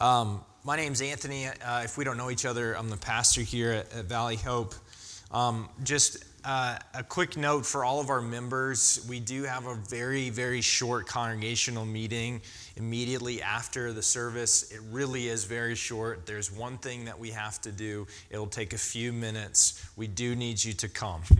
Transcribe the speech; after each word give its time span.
Um, 0.00 0.44
my 0.62 0.76
name's 0.76 1.02
Anthony. 1.02 1.46
Uh, 1.46 1.82
if 1.82 1.98
we 1.98 2.04
don't 2.04 2.16
know 2.16 2.30
each 2.30 2.46
other, 2.46 2.74
I'm 2.74 2.88
the 2.88 2.96
pastor 2.96 3.40
here 3.40 3.72
at, 3.72 3.92
at 3.92 4.04
Valley 4.04 4.36
Hope. 4.36 4.76
Um, 5.32 5.68
just 5.82 6.24
uh, 6.44 6.78
a 6.94 7.02
quick 7.02 7.36
note 7.36 7.66
for 7.66 7.84
all 7.84 8.00
of 8.00 8.08
our 8.08 8.20
members 8.20 9.04
we 9.08 9.18
do 9.18 9.42
have 9.42 9.66
a 9.66 9.74
very, 9.74 10.30
very 10.30 10.60
short 10.60 11.06
congregational 11.06 11.84
meeting 11.84 12.40
immediately 12.76 13.42
after 13.42 13.92
the 13.92 14.02
service. 14.02 14.70
It 14.70 14.80
really 14.92 15.26
is 15.26 15.44
very 15.44 15.74
short. 15.74 16.26
There's 16.26 16.52
one 16.52 16.78
thing 16.78 17.04
that 17.06 17.18
we 17.18 17.30
have 17.30 17.60
to 17.62 17.72
do, 17.72 18.06
it'll 18.30 18.46
take 18.46 18.74
a 18.74 18.78
few 18.78 19.12
minutes. 19.12 19.84
We 19.96 20.06
do 20.06 20.36
need 20.36 20.62
you 20.62 20.74
to 20.74 20.88
come. 20.88 21.22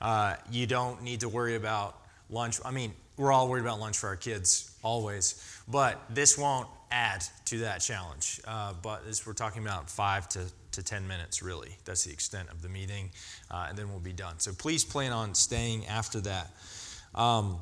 Uh, 0.00 0.34
you 0.50 0.66
don't 0.66 1.02
need 1.02 1.20
to 1.20 1.28
worry 1.28 1.56
about 1.56 1.94
lunch. 2.30 2.58
I 2.64 2.70
mean, 2.70 2.94
we're 3.18 3.32
all 3.32 3.48
worried 3.48 3.60
about 3.60 3.80
lunch 3.80 3.98
for 3.98 4.06
our 4.06 4.16
kids 4.16 4.69
always, 4.82 5.62
but 5.68 6.02
this 6.10 6.38
won't 6.38 6.68
add 6.90 7.24
to 7.46 7.58
that 7.58 7.78
challenge. 7.78 8.40
Uh, 8.46 8.74
but 8.82 9.02
as 9.08 9.26
we're 9.26 9.32
talking 9.32 9.62
about 9.62 9.88
five 9.88 10.28
to, 10.30 10.40
to 10.72 10.82
10 10.82 11.06
minutes, 11.06 11.42
really. 11.42 11.76
That's 11.84 12.04
the 12.04 12.12
extent 12.12 12.48
of 12.50 12.62
the 12.62 12.68
meeting, 12.68 13.10
uh, 13.50 13.66
and 13.68 13.78
then 13.78 13.90
we'll 13.90 14.00
be 14.00 14.12
done. 14.12 14.38
So 14.38 14.52
please 14.52 14.84
plan 14.84 15.12
on 15.12 15.34
staying 15.34 15.86
after 15.86 16.20
that. 16.22 16.50
Um, 17.14 17.58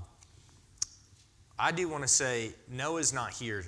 I 1.59 1.73
do 1.73 1.89
want 1.89 2.03
to 2.05 2.09
say 2.09 2.53
Noah's 2.71 3.13
not 3.13 3.33
here 3.33 3.65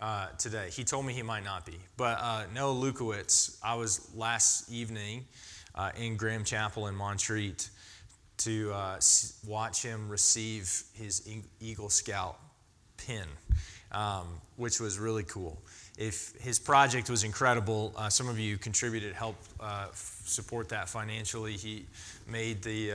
uh, 0.00 0.28
today. 0.38 0.68
He 0.72 0.84
told 0.84 1.06
me 1.06 1.12
he 1.12 1.22
might 1.22 1.44
not 1.44 1.64
be. 1.64 1.78
But 1.96 2.18
uh, 2.20 2.44
Noah 2.54 2.74
Lukowitz, 2.74 3.58
I 3.62 3.74
was 3.74 4.10
last 4.14 4.70
evening 4.72 5.24
uh, 5.74 5.90
in 5.96 6.16
Graham 6.16 6.44
Chapel 6.44 6.88
in 6.88 6.94
Montreat 6.94 7.68
to 8.38 8.72
uh, 8.72 9.00
watch 9.46 9.82
him 9.82 10.08
receive 10.08 10.82
his 10.94 11.28
Eagle 11.60 11.90
Scout 11.90 12.38
pin, 12.98 13.24
um, 13.92 14.26
which 14.56 14.80
was 14.80 14.98
really 14.98 15.24
cool. 15.24 15.58
If 15.96 16.32
his 16.38 16.58
project 16.58 17.08
was 17.08 17.24
incredible, 17.24 17.94
uh, 17.96 18.10
some 18.10 18.28
of 18.28 18.38
you 18.38 18.58
contributed, 18.58 19.14
helped 19.14 19.48
uh, 19.58 19.86
support 19.92 20.68
that 20.68 20.88
financially. 20.88 21.54
He 21.54 21.86
made 22.26 22.62
the 22.62 22.92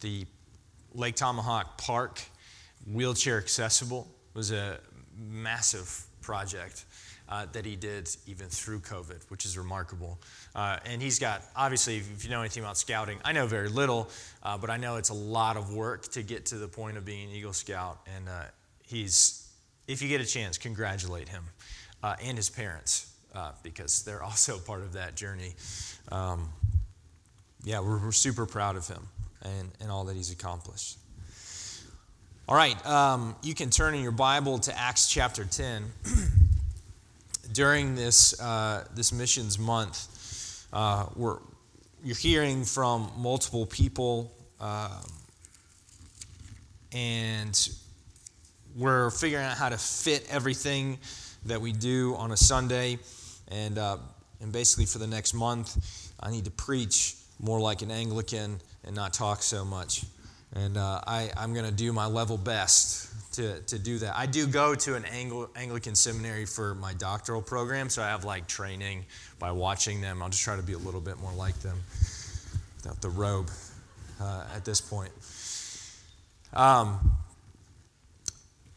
the 0.00 0.26
Lake 0.94 1.14
Tomahawk 1.14 1.76
Park 1.76 2.20
wheelchair 2.90 3.36
accessible 3.36 4.08
it 4.32 4.38
was 4.38 4.52
a 4.52 4.78
massive 5.18 6.04
project 6.20 6.84
uh, 7.28 7.46
that 7.52 7.64
he 7.64 7.74
did 7.74 8.08
even 8.26 8.46
through 8.46 8.78
COVID, 8.80 9.28
which 9.28 9.44
is 9.44 9.58
remarkable. 9.58 10.20
Uh, 10.54 10.78
and 10.86 11.02
he's 11.02 11.18
got, 11.18 11.42
obviously, 11.56 11.96
if 11.96 12.24
you 12.24 12.30
know 12.30 12.40
anything 12.40 12.62
about 12.62 12.78
scouting, 12.78 13.18
I 13.24 13.32
know 13.32 13.46
very 13.46 13.68
little, 13.68 14.08
uh, 14.42 14.56
but 14.56 14.70
I 14.70 14.76
know 14.76 14.96
it's 14.96 15.08
a 15.08 15.14
lot 15.14 15.56
of 15.56 15.74
work 15.74 16.08
to 16.12 16.22
get 16.22 16.46
to 16.46 16.56
the 16.56 16.68
point 16.68 16.96
of 16.96 17.04
being 17.04 17.28
an 17.28 17.34
Eagle 17.34 17.52
Scout. 17.52 18.00
And 18.16 18.28
uh, 18.28 18.44
he's, 18.90 19.48
if 19.86 20.02
you 20.02 20.08
get 20.08 20.20
a 20.20 20.26
chance, 20.26 20.58
congratulate 20.58 21.28
him 21.28 21.44
uh, 22.02 22.16
and 22.22 22.36
his 22.36 22.50
parents 22.50 23.12
uh, 23.34 23.52
because 23.62 24.02
they're 24.02 24.22
also 24.22 24.58
part 24.58 24.82
of 24.82 24.94
that 24.94 25.14
journey. 25.14 25.54
Um, 26.10 26.48
yeah, 27.62 27.80
we're, 27.80 27.98
we're 27.98 28.12
super 28.12 28.46
proud 28.46 28.76
of 28.76 28.88
him 28.88 29.06
and, 29.42 29.70
and 29.80 29.90
all 29.90 30.04
that 30.04 30.16
he's 30.16 30.32
accomplished. 30.32 30.98
All 32.48 32.56
right, 32.56 32.84
um, 32.84 33.36
you 33.42 33.54
can 33.54 33.70
turn 33.70 33.94
in 33.94 34.02
your 34.02 34.10
Bible 34.10 34.58
to 34.58 34.76
Acts 34.76 35.08
chapter 35.08 35.44
10. 35.44 35.84
During 37.52 37.94
this, 37.94 38.40
uh, 38.40 38.86
this 38.94 39.12
missions 39.12 39.58
month, 39.58 40.66
uh, 40.72 41.06
we're, 41.14 41.38
you're 42.02 42.16
hearing 42.16 42.64
from 42.64 43.10
multiple 43.16 43.66
people, 43.66 44.32
uh, 44.60 45.00
and 46.92 47.70
we're 48.76 49.10
figuring 49.10 49.44
out 49.44 49.56
how 49.56 49.68
to 49.68 49.78
fit 49.78 50.26
everything 50.30 50.98
that 51.46 51.60
we 51.60 51.72
do 51.72 52.14
on 52.16 52.32
a 52.32 52.36
Sunday. 52.36 52.98
And, 53.48 53.78
uh, 53.78 53.98
and 54.40 54.52
basically, 54.52 54.86
for 54.86 54.98
the 54.98 55.06
next 55.06 55.34
month, 55.34 56.12
I 56.20 56.30
need 56.30 56.44
to 56.44 56.50
preach 56.50 57.16
more 57.40 57.60
like 57.60 57.82
an 57.82 57.90
Anglican 57.90 58.60
and 58.84 58.94
not 58.94 59.12
talk 59.12 59.42
so 59.42 59.64
much. 59.64 60.04
And 60.54 60.76
uh, 60.76 61.00
I, 61.06 61.30
I'm 61.36 61.54
going 61.54 61.66
to 61.66 61.72
do 61.72 61.92
my 61.92 62.06
level 62.06 62.36
best 62.36 63.34
to, 63.34 63.60
to 63.60 63.78
do 63.78 63.98
that. 63.98 64.16
I 64.16 64.26
do 64.26 64.46
go 64.46 64.74
to 64.74 64.94
an 64.96 65.04
Angl- 65.04 65.48
Anglican 65.54 65.94
seminary 65.94 66.44
for 66.44 66.74
my 66.74 66.92
doctoral 66.94 67.40
program, 67.40 67.88
so 67.88 68.02
I 68.02 68.08
have 68.08 68.24
like 68.24 68.48
training 68.48 69.04
by 69.38 69.52
watching 69.52 70.00
them. 70.00 70.22
I'll 70.22 70.28
just 70.28 70.42
try 70.42 70.56
to 70.56 70.62
be 70.62 70.72
a 70.72 70.78
little 70.78 71.00
bit 71.00 71.18
more 71.18 71.32
like 71.32 71.54
them 71.60 71.78
without 72.76 73.00
the 73.00 73.10
robe 73.10 73.50
uh, 74.20 74.44
at 74.54 74.64
this 74.64 74.80
point. 74.80 75.12
Um, 76.52 77.12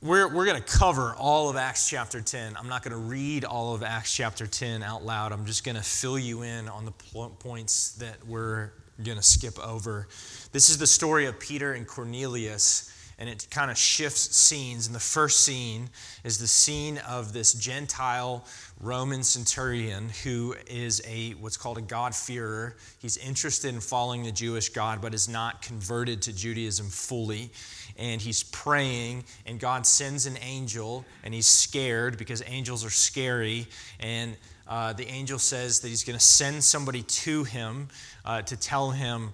we're, 0.03 0.27
we're 0.27 0.45
going 0.45 0.61
to 0.61 0.77
cover 0.77 1.15
all 1.17 1.49
of 1.49 1.55
Acts 1.55 1.87
chapter 1.87 2.19
10. 2.19 2.57
I'm 2.57 2.67
not 2.67 2.83
going 2.83 2.91
to 2.91 2.97
read 2.97 3.45
all 3.45 3.73
of 3.73 3.83
Acts 3.83 4.13
chapter 4.13 4.45
10 4.45 4.83
out 4.83 5.05
loud. 5.05 5.31
I'm 5.31 5.45
just 5.45 5.63
going 5.63 5.77
to 5.77 5.81
fill 5.81 6.19
you 6.19 6.41
in 6.41 6.67
on 6.67 6.83
the 6.83 6.91
points 6.91 7.93
that 7.93 8.17
we're 8.27 8.71
going 9.01 9.17
to 9.17 9.23
skip 9.23 9.57
over. 9.65 10.09
This 10.51 10.69
is 10.69 10.77
the 10.77 10.87
story 10.87 11.25
of 11.25 11.39
Peter 11.39 11.71
and 11.71 11.87
Cornelius, 11.87 12.92
and 13.19 13.29
it 13.29 13.47
kind 13.51 13.69
of 13.69 13.77
shifts 13.77 14.35
scenes. 14.35 14.87
And 14.87 14.95
the 14.95 14.99
first 14.99 15.41
scene 15.41 15.89
is 16.23 16.37
the 16.37 16.47
scene 16.47 16.97
of 17.07 17.33
this 17.33 17.53
Gentile 17.53 18.45
Roman 18.79 19.23
centurion 19.23 20.09
who 20.23 20.55
is 20.67 21.01
a 21.07 21.31
what's 21.31 21.57
called 21.57 21.77
a 21.77 21.81
God-fearer. 21.81 22.75
He's 22.99 23.17
interested 23.17 23.73
in 23.73 23.79
following 23.79 24.23
the 24.23 24.31
Jewish 24.31 24.69
God, 24.69 25.01
but 25.01 25.13
is 25.13 25.29
not 25.29 25.61
converted 25.61 26.21
to 26.23 26.33
Judaism 26.33 26.87
fully. 26.87 27.51
And 27.97 28.19
he's 28.19 28.43
praying, 28.43 29.23
and 29.45 29.59
God 29.59 29.85
sends 29.85 30.25
an 30.25 30.37
angel, 30.41 31.05
and 31.23 31.33
he's 31.33 31.47
scared 31.47 32.17
because 32.17 32.41
angels 32.47 32.83
are 32.83 32.89
scary. 32.89 33.67
And 33.99 34.35
uh, 34.67 34.93
the 34.93 35.07
angel 35.07 35.37
says 35.37 35.81
that 35.81 35.89
he's 35.89 36.03
going 36.03 36.17
to 36.17 36.23
send 36.23 36.63
somebody 36.63 37.03
to 37.03 37.43
him 37.43 37.89
uh, 38.25 38.41
to 38.43 38.57
tell 38.57 38.89
him 38.91 39.29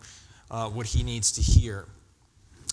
uh, 0.52 0.68
what 0.70 0.88
he 0.88 1.04
needs 1.04 1.32
to 1.34 1.42
hear. 1.42 1.86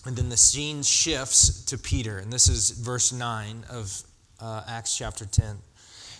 And 0.07 0.15
then 0.15 0.29
the 0.29 0.37
scene 0.37 0.83
shifts 0.83 1.65
to 1.65 1.77
Peter, 1.77 2.17
and 2.17 2.31
this 2.31 2.47
is 2.47 2.69
verse 2.69 3.11
9 3.11 3.65
of 3.69 4.03
uh, 4.39 4.63
Acts 4.65 4.97
chapter 4.97 5.25
10. 5.25 5.57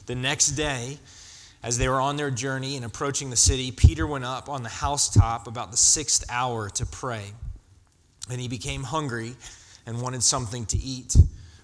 The 0.07 0.15
next 0.15 0.51
day, 0.51 0.97
as 1.63 1.77
they 1.77 1.87
were 1.87 2.01
on 2.01 2.17
their 2.17 2.29
journey 2.29 2.75
and 2.75 2.83
approaching 2.83 3.29
the 3.29 3.37
city, 3.37 3.71
Peter 3.71 4.05
went 4.05 4.25
up 4.25 4.49
on 4.49 4.61
the 4.61 4.67
housetop 4.67 5.47
about 5.47 5.71
the 5.71 5.77
sixth 5.77 6.25
hour 6.29 6.69
to 6.71 6.85
pray. 6.85 7.31
And 8.29 8.41
he 8.41 8.49
became 8.49 8.83
hungry 8.83 9.35
and 9.85 10.01
wanted 10.01 10.21
something 10.21 10.65
to 10.65 10.77
eat. 10.77 11.15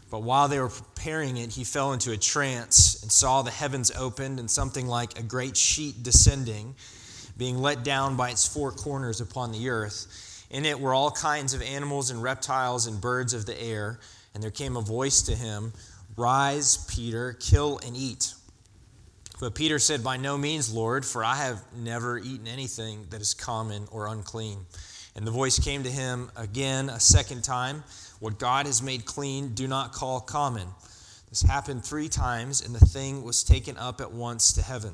But 0.09 0.23
while 0.23 0.47
they 0.47 0.61
were 0.61 0.69
preparing 0.69 1.35
it, 1.35 1.51
he 1.51 1.65
fell 1.65 1.91
into 1.91 2.13
a 2.13 2.17
trance 2.17 3.03
and 3.03 3.11
saw 3.11 3.41
the 3.41 3.51
heavens 3.51 3.91
opened 3.97 4.39
and 4.39 4.49
something 4.49 4.87
like 4.87 5.19
a 5.19 5.23
great 5.23 5.57
sheet 5.57 6.03
descending, 6.03 6.75
being 7.37 7.57
let 7.57 7.83
down 7.83 8.15
by 8.15 8.29
its 8.29 8.47
four 8.47 8.71
corners 8.71 9.19
upon 9.19 9.51
the 9.51 9.67
earth. 9.67 10.29
In 10.53 10.65
it 10.65 10.79
were 10.79 10.93
all 10.93 11.09
kinds 11.09 11.55
of 11.55 11.63
animals 11.63 12.11
and 12.11 12.21
reptiles 12.21 12.85
and 12.85 13.01
birds 13.01 13.33
of 13.33 13.47
the 13.47 13.59
air. 13.59 13.99
And 14.33 14.41
there 14.41 14.51
came 14.51 14.77
a 14.77 14.81
voice 14.81 15.23
to 15.23 15.35
him 15.35 15.73
Rise, 16.15 16.77
Peter, 16.85 17.33
kill 17.33 17.79
and 17.83 17.97
eat. 17.97 18.35
But 19.39 19.55
Peter 19.55 19.79
said, 19.79 20.03
By 20.03 20.17
no 20.17 20.37
means, 20.37 20.71
Lord, 20.71 21.05
for 21.05 21.25
I 21.25 21.35
have 21.37 21.63
never 21.75 22.19
eaten 22.19 22.47
anything 22.47 23.07
that 23.09 23.19
is 23.19 23.33
common 23.33 23.87
or 23.91 24.07
unclean. 24.07 24.59
And 25.15 25.25
the 25.25 25.31
voice 25.31 25.57
came 25.57 25.83
to 25.83 25.91
him 25.91 26.31
again 26.35 26.87
a 26.87 26.99
second 26.99 27.43
time. 27.43 27.83
What 28.19 28.37
God 28.37 28.67
has 28.67 28.81
made 28.81 29.05
clean, 29.05 29.55
do 29.55 29.67
not 29.67 29.91
call 29.91 30.21
common. 30.21 30.67
This 31.29 31.41
happened 31.41 31.83
three 31.83 32.09
times, 32.09 32.61
and 32.63 32.75
the 32.75 32.85
thing 32.85 33.23
was 33.23 33.43
taken 33.43 33.75
up 33.77 33.99
at 34.01 34.11
once 34.11 34.53
to 34.53 34.61
heaven. 34.61 34.93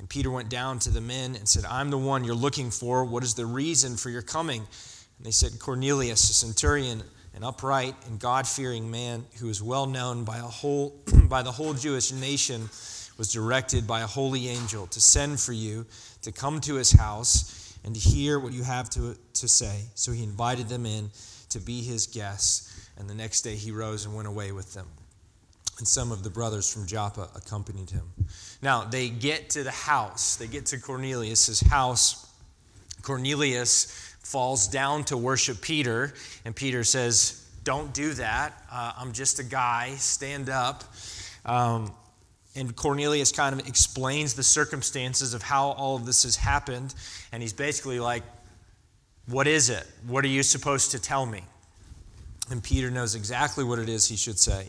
And 0.00 0.08
Peter 0.08 0.30
went 0.30 0.48
down 0.48 0.78
to 0.78 0.90
the 0.90 1.02
men 1.02 1.36
and 1.36 1.46
said, 1.46 1.66
I'm 1.66 1.90
the 1.90 1.98
one 1.98 2.24
you're 2.24 2.34
looking 2.34 2.70
for. 2.70 3.04
What 3.04 3.22
is 3.22 3.34
the 3.34 3.44
reason 3.44 3.98
for 3.98 4.08
your 4.08 4.22
coming? 4.22 4.62
And 4.62 5.26
they 5.26 5.30
said, 5.30 5.58
Cornelius, 5.58 6.30
a 6.30 6.32
centurion, 6.32 7.02
an 7.34 7.44
upright 7.44 7.94
and 8.06 8.18
God 8.18 8.48
fearing 8.48 8.90
man 8.90 9.26
who 9.38 9.50
is 9.50 9.62
well 9.62 9.84
known 9.84 10.24
by, 10.24 10.38
a 10.38 10.40
whole, 10.40 10.98
by 11.28 11.42
the 11.42 11.52
whole 11.52 11.74
Jewish 11.74 12.12
nation, 12.12 12.62
was 13.18 13.30
directed 13.30 13.86
by 13.86 14.00
a 14.00 14.06
holy 14.06 14.48
angel 14.48 14.86
to 14.86 15.02
send 15.02 15.38
for 15.38 15.52
you 15.52 15.84
to 16.22 16.32
come 16.32 16.62
to 16.62 16.76
his 16.76 16.92
house 16.92 17.76
and 17.84 17.94
to 17.94 18.00
hear 18.00 18.40
what 18.40 18.54
you 18.54 18.62
have 18.62 18.88
to, 18.90 19.18
to 19.34 19.48
say. 19.48 19.82
So 19.96 20.12
he 20.12 20.24
invited 20.24 20.70
them 20.70 20.86
in 20.86 21.10
to 21.50 21.60
be 21.60 21.82
his 21.82 22.06
guests, 22.06 22.88
and 22.96 23.06
the 23.06 23.14
next 23.14 23.42
day 23.42 23.54
he 23.54 23.70
rose 23.70 24.06
and 24.06 24.14
went 24.14 24.28
away 24.28 24.50
with 24.52 24.72
them. 24.72 24.86
and 25.76 25.86
some 25.86 26.10
of 26.10 26.22
the 26.22 26.30
brothers 26.30 26.72
from 26.72 26.86
Joppa 26.86 27.28
accompanied 27.36 27.90
him. 27.90 28.10
Now, 28.62 28.84
they 28.84 29.08
get 29.08 29.50
to 29.50 29.62
the 29.62 29.70
house, 29.70 30.36
they 30.36 30.46
get 30.46 30.66
to 30.66 30.78
Cornelius' 30.78 31.60
house. 31.60 32.26
Cornelius 33.02 34.14
falls 34.20 34.68
down 34.68 35.04
to 35.04 35.16
worship 35.16 35.60
Peter, 35.60 36.12
and 36.44 36.54
Peter 36.54 36.84
says, 36.84 37.48
Don't 37.64 37.92
do 37.94 38.12
that. 38.14 38.52
Uh, 38.70 38.92
I'm 38.98 39.12
just 39.12 39.38
a 39.38 39.44
guy. 39.44 39.94
Stand 39.96 40.50
up. 40.50 40.84
Um, 41.44 41.92
and 42.54 42.74
Cornelius 42.74 43.32
kind 43.32 43.58
of 43.58 43.66
explains 43.66 44.34
the 44.34 44.42
circumstances 44.42 45.34
of 45.34 45.42
how 45.42 45.70
all 45.70 45.96
of 45.96 46.04
this 46.04 46.24
has 46.24 46.36
happened. 46.36 46.94
And 47.32 47.42
he's 47.42 47.52
basically 47.52 47.98
like, 47.98 48.22
What 49.26 49.46
is 49.46 49.70
it? 49.70 49.86
What 50.06 50.24
are 50.24 50.28
you 50.28 50.42
supposed 50.42 50.90
to 50.90 51.00
tell 51.00 51.24
me? 51.24 51.42
And 52.50 52.62
Peter 52.62 52.90
knows 52.90 53.14
exactly 53.14 53.64
what 53.64 53.78
it 53.78 53.88
is 53.88 54.06
he 54.06 54.16
should 54.16 54.38
say. 54.38 54.68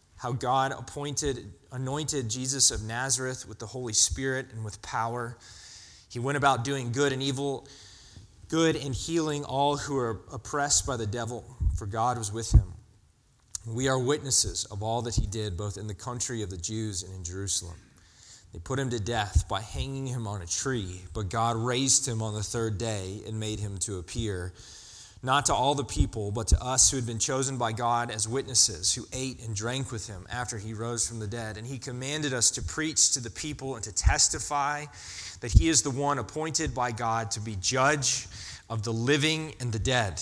how 0.21 0.31
God 0.31 0.71
appointed, 0.71 1.51
anointed 1.71 2.29
Jesus 2.29 2.69
of 2.69 2.83
Nazareth 2.83 3.47
with 3.47 3.57
the 3.57 3.65
Holy 3.65 3.93
Spirit 3.93 4.47
and 4.53 4.63
with 4.63 4.79
power. 4.83 5.35
He 6.09 6.19
went 6.19 6.37
about 6.37 6.63
doing 6.63 6.91
good 6.91 7.11
and 7.11 7.23
evil, 7.23 7.67
good 8.47 8.75
and 8.75 8.93
healing 8.93 9.43
all 9.43 9.77
who 9.77 9.95
were 9.95 10.21
oppressed 10.31 10.85
by 10.85 10.95
the 10.95 11.07
devil, 11.07 11.43
for 11.75 11.87
God 11.87 12.19
was 12.19 12.31
with 12.31 12.51
him. 12.51 12.71
We 13.65 13.87
are 13.87 13.97
witnesses 13.97 14.65
of 14.65 14.83
all 14.83 15.01
that 15.03 15.15
he 15.15 15.25
did, 15.25 15.57
both 15.57 15.77
in 15.77 15.87
the 15.87 15.95
country 15.95 16.43
of 16.43 16.51
the 16.51 16.57
Jews 16.57 17.01
and 17.01 17.15
in 17.15 17.23
Jerusalem. 17.23 17.77
They 18.53 18.59
put 18.59 18.77
him 18.77 18.91
to 18.91 18.99
death 18.99 19.47
by 19.49 19.61
hanging 19.61 20.05
him 20.05 20.27
on 20.27 20.43
a 20.43 20.45
tree, 20.45 21.01
but 21.15 21.29
God 21.29 21.55
raised 21.55 22.07
him 22.07 22.21
on 22.21 22.35
the 22.35 22.43
third 22.43 22.77
day 22.77 23.21
and 23.25 23.39
made 23.39 23.59
him 23.59 23.79
to 23.79 23.97
appear 23.97 24.53
not 25.23 25.45
to 25.45 25.53
all 25.53 25.75
the 25.75 25.83
people, 25.83 26.31
but 26.31 26.47
to 26.47 26.63
us 26.63 26.89
who 26.89 26.97
had 26.97 27.05
been 27.05 27.19
chosen 27.19 27.57
by 27.57 27.71
God 27.71 28.09
as 28.09 28.27
witnesses, 28.27 28.93
who 28.93 29.05
ate 29.13 29.45
and 29.45 29.55
drank 29.55 29.91
with 29.91 30.07
him 30.07 30.25
after 30.31 30.57
he 30.57 30.73
rose 30.73 31.07
from 31.07 31.19
the 31.19 31.27
dead. 31.27 31.57
And 31.57 31.67
he 31.67 31.77
commanded 31.77 32.33
us 32.33 32.49
to 32.51 32.61
preach 32.61 33.11
to 33.11 33.19
the 33.19 33.29
people 33.29 33.75
and 33.75 33.83
to 33.83 33.93
testify 33.93 34.85
that 35.41 35.51
he 35.51 35.69
is 35.69 35.83
the 35.83 35.91
one 35.91 36.17
appointed 36.17 36.73
by 36.73 36.91
God 36.91 37.29
to 37.31 37.39
be 37.39 37.55
judge 37.55 38.27
of 38.69 38.83
the 38.83 38.93
living 38.93 39.53
and 39.59 39.71
the 39.71 39.79
dead. 39.79 40.21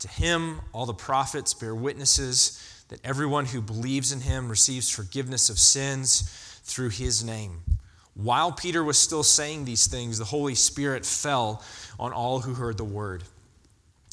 To 0.00 0.08
him, 0.08 0.60
all 0.72 0.84
the 0.84 0.92
prophets 0.92 1.54
bear 1.54 1.74
witnesses 1.74 2.84
that 2.88 3.00
everyone 3.02 3.46
who 3.46 3.62
believes 3.62 4.12
in 4.12 4.20
him 4.20 4.50
receives 4.50 4.90
forgiveness 4.90 5.48
of 5.48 5.58
sins 5.58 6.60
through 6.64 6.90
his 6.90 7.24
name. 7.24 7.62
While 8.14 8.52
Peter 8.52 8.84
was 8.84 8.98
still 8.98 9.22
saying 9.22 9.64
these 9.64 9.86
things, 9.86 10.18
the 10.18 10.24
Holy 10.24 10.54
Spirit 10.54 11.06
fell 11.06 11.64
on 11.98 12.12
all 12.12 12.40
who 12.40 12.54
heard 12.54 12.76
the 12.76 12.84
word. 12.84 13.24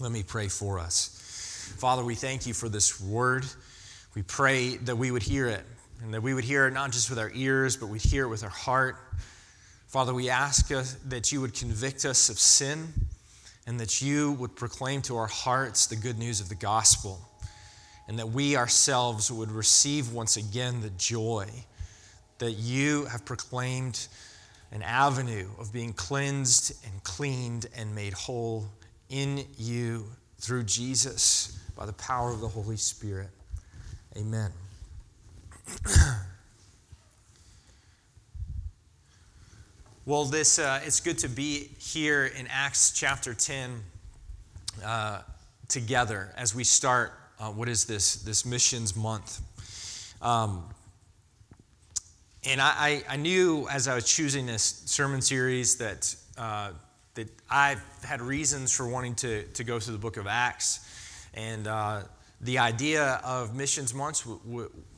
Let 0.00 0.12
me 0.12 0.22
pray 0.22 0.48
for 0.48 0.78
us. 0.78 1.74
Father, 1.76 2.02
we 2.02 2.14
thank 2.14 2.46
you 2.46 2.54
for 2.54 2.70
this 2.70 2.98
word. 2.98 3.44
We 4.14 4.22
pray 4.22 4.78
that 4.78 4.96
we 4.96 5.10
would 5.10 5.22
hear 5.22 5.46
it 5.46 5.62
and 6.02 6.14
that 6.14 6.22
we 6.22 6.32
would 6.32 6.42
hear 6.44 6.66
it 6.66 6.72
not 6.72 6.90
just 6.90 7.10
with 7.10 7.18
our 7.18 7.30
ears, 7.34 7.76
but 7.76 7.88
we'd 7.88 8.00
hear 8.00 8.24
it 8.24 8.28
with 8.28 8.42
our 8.42 8.48
heart. 8.48 8.96
Father, 9.88 10.14
we 10.14 10.30
ask 10.30 10.72
uh, 10.72 10.84
that 11.08 11.32
you 11.32 11.42
would 11.42 11.52
convict 11.52 12.06
us 12.06 12.30
of 12.30 12.38
sin 12.38 12.88
and 13.66 13.78
that 13.78 14.00
you 14.00 14.32
would 14.32 14.56
proclaim 14.56 15.02
to 15.02 15.18
our 15.18 15.26
hearts 15.26 15.86
the 15.86 15.96
good 15.96 16.18
news 16.18 16.40
of 16.40 16.48
the 16.48 16.54
gospel 16.54 17.20
and 18.08 18.18
that 18.18 18.30
we 18.30 18.56
ourselves 18.56 19.30
would 19.30 19.50
receive 19.50 20.14
once 20.14 20.38
again 20.38 20.80
the 20.80 20.90
joy 20.96 21.46
that 22.38 22.52
you 22.52 23.04
have 23.04 23.26
proclaimed 23.26 24.08
an 24.72 24.82
avenue 24.82 25.50
of 25.58 25.74
being 25.74 25.92
cleansed 25.92 26.72
and 26.86 27.04
cleaned 27.04 27.66
and 27.76 27.94
made 27.94 28.14
whole 28.14 28.64
in 29.10 29.44
you 29.58 30.06
through 30.38 30.62
Jesus 30.62 31.58
by 31.76 31.84
the 31.84 31.92
power 31.92 32.30
of 32.30 32.40
the 32.40 32.48
Holy 32.48 32.76
Spirit. 32.76 33.28
Amen. 34.16 34.50
well, 40.06 40.24
this 40.24 40.58
uh, 40.58 40.80
it's 40.84 41.00
good 41.00 41.18
to 41.18 41.28
be 41.28 41.70
here 41.78 42.24
in 42.26 42.46
Acts 42.48 42.92
chapter 42.92 43.34
10 43.34 43.82
uh, 44.84 45.20
together 45.68 46.32
as 46.36 46.54
we 46.54 46.64
start 46.64 47.12
uh, 47.38 47.50
what 47.50 47.68
is 47.68 47.84
this 47.84 48.16
this 48.16 48.46
missions 48.46 48.96
month. 48.96 49.40
Um, 50.22 50.64
and 52.44 52.60
I, 52.60 53.02
I, 53.08 53.16
knew 53.16 53.66
as 53.70 53.88
I 53.88 53.94
was 53.94 54.04
choosing 54.06 54.46
this 54.46 54.82
sermon 54.86 55.20
series 55.22 55.76
that 55.76 56.14
uh, 56.36 56.72
that 57.14 57.28
I've 57.50 57.82
had 58.04 58.20
reasons 58.20 58.72
for 58.72 58.88
wanting 58.88 59.14
to, 59.16 59.44
to 59.44 59.64
go 59.64 59.80
through 59.80 59.94
the 59.94 59.98
book 60.00 60.16
of 60.16 60.26
Acts. 60.26 60.80
And 61.34 61.66
uh, 61.66 62.02
the 62.40 62.58
idea 62.58 63.20
of 63.24 63.54
missions 63.54 63.92
month, 63.92 64.26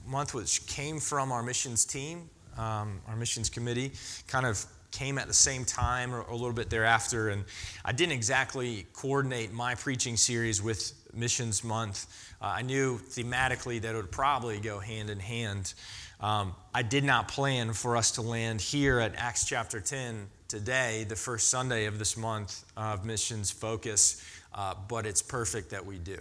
month, 0.06 0.34
which 0.34 0.66
came 0.66 0.98
from 1.00 1.32
our 1.32 1.42
missions 1.42 1.84
team, 1.84 2.28
um, 2.56 3.00
our 3.08 3.16
missions 3.16 3.48
committee, 3.48 3.92
kind 4.28 4.46
of 4.46 4.64
came 4.90 5.16
at 5.18 5.26
the 5.26 5.34
same 5.34 5.64
time 5.64 6.14
or, 6.14 6.20
or 6.20 6.32
a 6.32 6.36
little 6.36 6.52
bit 6.52 6.70
thereafter. 6.70 7.30
And 7.30 7.44
I 7.84 7.92
didn't 7.92 8.12
exactly 8.12 8.86
coordinate 8.92 9.52
my 9.52 9.74
preaching 9.74 10.16
series 10.16 10.62
with 10.62 10.92
missions 11.14 11.64
month. 11.64 12.06
Uh, 12.40 12.46
I 12.46 12.62
knew 12.62 12.98
thematically 12.98 13.80
that 13.80 13.94
it 13.94 13.96
would 13.96 14.12
probably 14.12 14.60
go 14.60 14.78
hand 14.78 15.10
in 15.10 15.18
hand. 15.18 15.74
Um, 16.22 16.54
I 16.72 16.82
did 16.82 17.02
not 17.02 17.26
plan 17.26 17.72
for 17.72 17.96
us 17.96 18.12
to 18.12 18.22
land 18.22 18.60
here 18.60 19.00
at 19.00 19.16
Acts 19.16 19.44
chapter 19.44 19.80
10 19.80 20.28
today, 20.46 21.04
the 21.08 21.16
first 21.16 21.48
Sunday 21.48 21.86
of 21.86 21.98
this 21.98 22.16
month 22.16 22.64
of 22.76 23.04
missions 23.04 23.50
focus, 23.50 24.22
uh, 24.54 24.74
but 24.86 25.04
it's 25.04 25.20
perfect 25.20 25.70
that 25.70 25.84
we 25.84 25.98
do. 25.98 26.18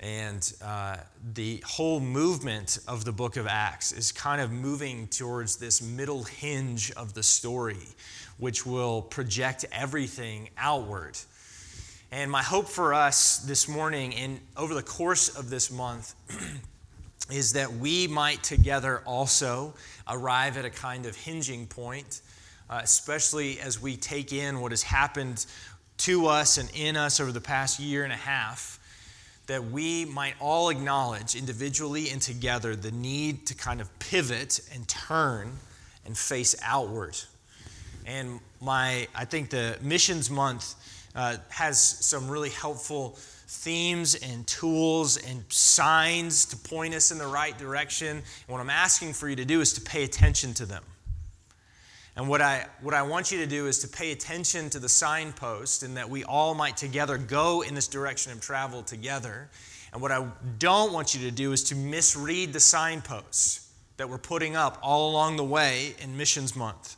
And 0.00 0.52
uh, 0.62 0.98
the 1.32 1.62
whole 1.64 1.98
movement 1.98 2.78
of 2.86 3.06
the 3.06 3.12
book 3.12 3.38
of 3.38 3.46
Acts 3.46 3.90
is 3.92 4.12
kind 4.12 4.42
of 4.42 4.52
moving 4.52 5.06
towards 5.06 5.56
this 5.56 5.80
middle 5.80 6.24
hinge 6.24 6.90
of 6.92 7.14
the 7.14 7.22
story, 7.22 7.88
which 8.36 8.66
will 8.66 9.00
project 9.00 9.64
everything 9.72 10.50
outward. 10.58 11.16
And 12.12 12.30
my 12.30 12.42
hope 12.42 12.68
for 12.68 12.92
us 12.92 13.38
this 13.38 13.66
morning 13.66 14.14
and 14.14 14.40
over 14.58 14.74
the 14.74 14.82
course 14.82 15.34
of 15.34 15.48
this 15.48 15.70
month 15.70 16.14
is 17.30 17.54
that 17.54 17.72
we 17.72 18.06
might 18.06 18.42
together 18.42 19.02
also 19.04 19.74
arrive 20.08 20.56
at 20.56 20.64
a 20.64 20.70
kind 20.70 21.06
of 21.06 21.16
hinging 21.16 21.66
point 21.66 22.20
uh, 22.68 22.80
especially 22.82 23.60
as 23.60 23.80
we 23.80 23.96
take 23.96 24.32
in 24.32 24.60
what 24.60 24.72
has 24.72 24.82
happened 24.82 25.46
to 25.98 26.26
us 26.26 26.58
and 26.58 26.70
in 26.74 26.96
us 26.96 27.20
over 27.20 27.32
the 27.32 27.40
past 27.40 27.80
year 27.80 28.04
and 28.04 28.12
a 28.12 28.16
half, 28.16 28.78
that 29.46 29.64
we 29.64 30.04
might 30.04 30.34
all 30.40 30.68
acknowledge 30.68 31.36
individually 31.36 32.10
and 32.10 32.20
together 32.20 32.74
the 32.74 32.90
need 32.90 33.46
to 33.46 33.54
kind 33.54 33.80
of 33.80 33.98
pivot 33.98 34.60
and 34.74 34.86
turn 34.88 35.52
and 36.04 36.18
face 36.18 36.54
outward. 36.62 37.16
And 38.04 38.40
my, 38.60 39.06
I 39.14 39.24
think 39.24 39.50
the 39.50 39.78
missions 39.80 40.30
month 40.30 40.74
uh, 41.14 41.36
has 41.48 41.78
some 41.80 42.28
really 42.28 42.50
helpful 42.50 43.18
themes 43.46 44.14
and 44.16 44.46
tools 44.46 45.16
and 45.16 45.44
signs 45.48 46.44
to 46.46 46.56
point 46.56 46.94
us 46.94 47.12
in 47.12 47.18
the 47.18 47.26
right 47.26 47.56
direction. 47.56 48.08
And 48.08 48.48
what 48.48 48.60
I'm 48.60 48.70
asking 48.70 49.12
for 49.12 49.28
you 49.28 49.36
to 49.36 49.44
do 49.44 49.60
is 49.60 49.72
to 49.74 49.80
pay 49.80 50.04
attention 50.04 50.52
to 50.54 50.66
them. 50.66 50.82
And 52.16 52.28
what 52.28 52.40
I, 52.40 52.66
what 52.80 52.94
I 52.94 53.02
want 53.02 53.30
you 53.30 53.38
to 53.38 53.46
do 53.46 53.66
is 53.66 53.78
to 53.80 53.88
pay 53.88 54.10
attention 54.10 54.70
to 54.70 54.78
the 54.78 54.88
signpost 54.88 55.82
and 55.82 55.96
that 55.98 56.08
we 56.08 56.24
all 56.24 56.54
might 56.54 56.76
together 56.76 57.18
go 57.18 57.62
in 57.62 57.74
this 57.74 57.88
direction 57.88 58.32
of 58.32 58.40
travel 58.40 58.82
together. 58.82 59.50
And 59.92 60.00
what 60.00 60.10
I 60.10 60.26
don't 60.58 60.92
want 60.92 61.14
you 61.14 61.20
to 61.28 61.30
do 61.30 61.52
is 61.52 61.62
to 61.64 61.74
misread 61.74 62.52
the 62.54 62.60
signposts 62.60 63.70
that 63.98 64.08
we're 64.08 64.18
putting 64.18 64.56
up 64.56 64.78
all 64.82 65.10
along 65.10 65.36
the 65.36 65.44
way 65.44 65.94
in 66.02 66.16
Missions 66.16 66.56
Month. 66.56 66.96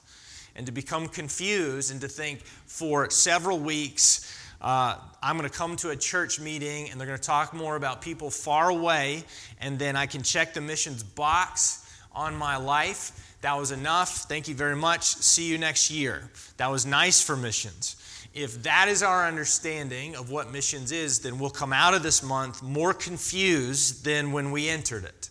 And 0.54 0.66
to 0.66 0.72
become 0.72 1.08
confused 1.08 1.90
and 1.90 2.00
to 2.00 2.08
think 2.08 2.44
for 2.44 3.10
several 3.10 3.58
weeks, 3.58 4.36
uh, 4.60 4.96
I'm 5.22 5.36
going 5.36 5.48
to 5.48 5.56
come 5.56 5.76
to 5.76 5.90
a 5.90 5.96
church 5.96 6.40
meeting 6.40 6.90
and 6.90 7.00
they're 7.00 7.06
going 7.06 7.18
to 7.18 7.24
talk 7.24 7.54
more 7.54 7.76
about 7.76 8.00
people 8.02 8.30
far 8.30 8.70
away, 8.70 9.24
and 9.60 9.78
then 9.78 9.96
I 9.96 10.06
can 10.06 10.22
check 10.22 10.54
the 10.54 10.60
missions 10.60 11.02
box 11.02 11.84
on 12.12 12.34
my 12.34 12.56
life. 12.56 13.36
That 13.40 13.56
was 13.56 13.70
enough. 13.70 14.24
Thank 14.24 14.48
you 14.48 14.54
very 14.54 14.74
much. 14.74 15.04
See 15.04 15.44
you 15.44 15.58
next 15.58 15.90
year. 15.90 16.28
That 16.56 16.70
was 16.70 16.84
nice 16.84 17.22
for 17.22 17.36
missions. 17.36 17.96
If 18.34 18.62
that 18.64 18.88
is 18.88 19.02
our 19.02 19.26
understanding 19.26 20.16
of 20.16 20.30
what 20.30 20.52
missions 20.52 20.92
is, 20.92 21.20
then 21.20 21.38
we'll 21.38 21.50
come 21.50 21.72
out 21.72 21.94
of 21.94 22.02
this 22.02 22.22
month 22.22 22.62
more 22.62 22.92
confused 22.92 24.04
than 24.04 24.32
when 24.32 24.50
we 24.50 24.68
entered 24.68 25.04
it. 25.04 25.30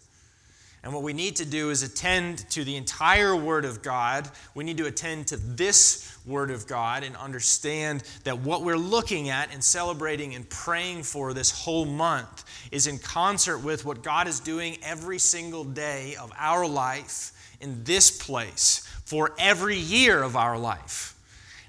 And 0.88 0.94
what 0.94 1.04
we 1.04 1.12
need 1.12 1.36
to 1.36 1.46
do 1.46 1.70
is 1.70 1.84
attend 1.84 2.50
to 2.52 2.64
the 2.64 2.78
entire 2.78 3.36
Word 3.36 3.66
of 3.66 3.82
God. 3.82 4.30
We 4.56 4.64
need 4.64 4.78
to 4.78 4.86
attend 4.86 5.28
to 5.28 5.36
this 5.36 6.18
Word 6.26 6.50
of 6.50 6.66
God 6.66 7.04
and 7.04 7.14
understand 7.18 8.04
that 8.24 8.40
what 8.40 8.64
we're 8.64 8.78
looking 8.78 9.28
at 9.28 9.54
and 9.54 9.62
celebrating 9.62 10.34
and 10.34 10.50
praying 10.50 11.04
for 11.04 11.34
this 11.34 11.52
whole 11.52 11.84
month 11.84 12.46
is 12.72 12.88
in 12.88 13.00
concert 13.00 13.58
with 13.58 13.84
what 13.84 14.02
God 14.02 14.30
is 14.30 14.40
doing 14.40 14.78
every 14.82 15.20
single 15.20 15.66
day 15.66 16.16
of 16.16 16.32
our 16.38 16.66
life 16.66 17.34
in 17.60 17.84
this 17.84 18.10
place 18.10 18.90
for 19.04 19.34
every 19.38 19.76
year 19.76 20.24
of 20.24 20.38
our 20.38 20.58
life. 20.58 21.20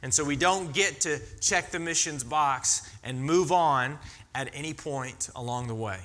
And 0.01 0.15
so 0.15 0.23
we 0.23 0.37
don't 0.37 0.73
get 0.73 1.01
to 1.01 1.19
check 1.41 1.73
the 1.73 1.81
missions 1.81 2.23
box 2.23 2.89
and 3.03 3.21
move 3.21 3.51
on 3.51 3.99
at 4.33 4.49
any 4.55 4.75
point 4.75 5.29
along 5.35 5.67
the 5.67 5.75
way. 5.75 5.99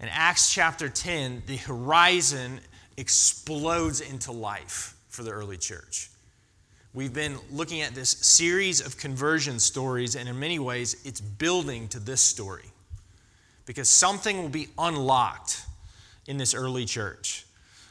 In 0.00 0.08
Acts 0.10 0.52
chapter 0.52 0.88
10, 0.88 1.42
the 1.46 1.56
horizon 1.56 2.60
explodes 2.96 4.00
into 4.00 4.30
life 4.30 4.94
for 5.08 5.24
the 5.24 5.32
early 5.32 5.56
church. 5.56 6.08
We've 6.94 7.12
been 7.12 7.36
looking 7.50 7.80
at 7.80 7.96
this 7.96 8.10
series 8.10 8.80
of 8.80 8.96
conversion 8.96 9.58
stories, 9.58 10.14
and 10.14 10.28
in 10.28 10.38
many 10.38 10.60
ways, 10.60 11.02
it's 11.04 11.20
building 11.20 11.88
to 11.88 11.98
this 11.98 12.20
story. 12.20 12.70
Because 13.66 13.88
something 13.88 14.40
will 14.40 14.48
be 14.48 14.68
unlocked 14.78 15.62
in 16.28 16.38
this 16.38 16.54
early 16.54 16.84
church, 16.84 17.44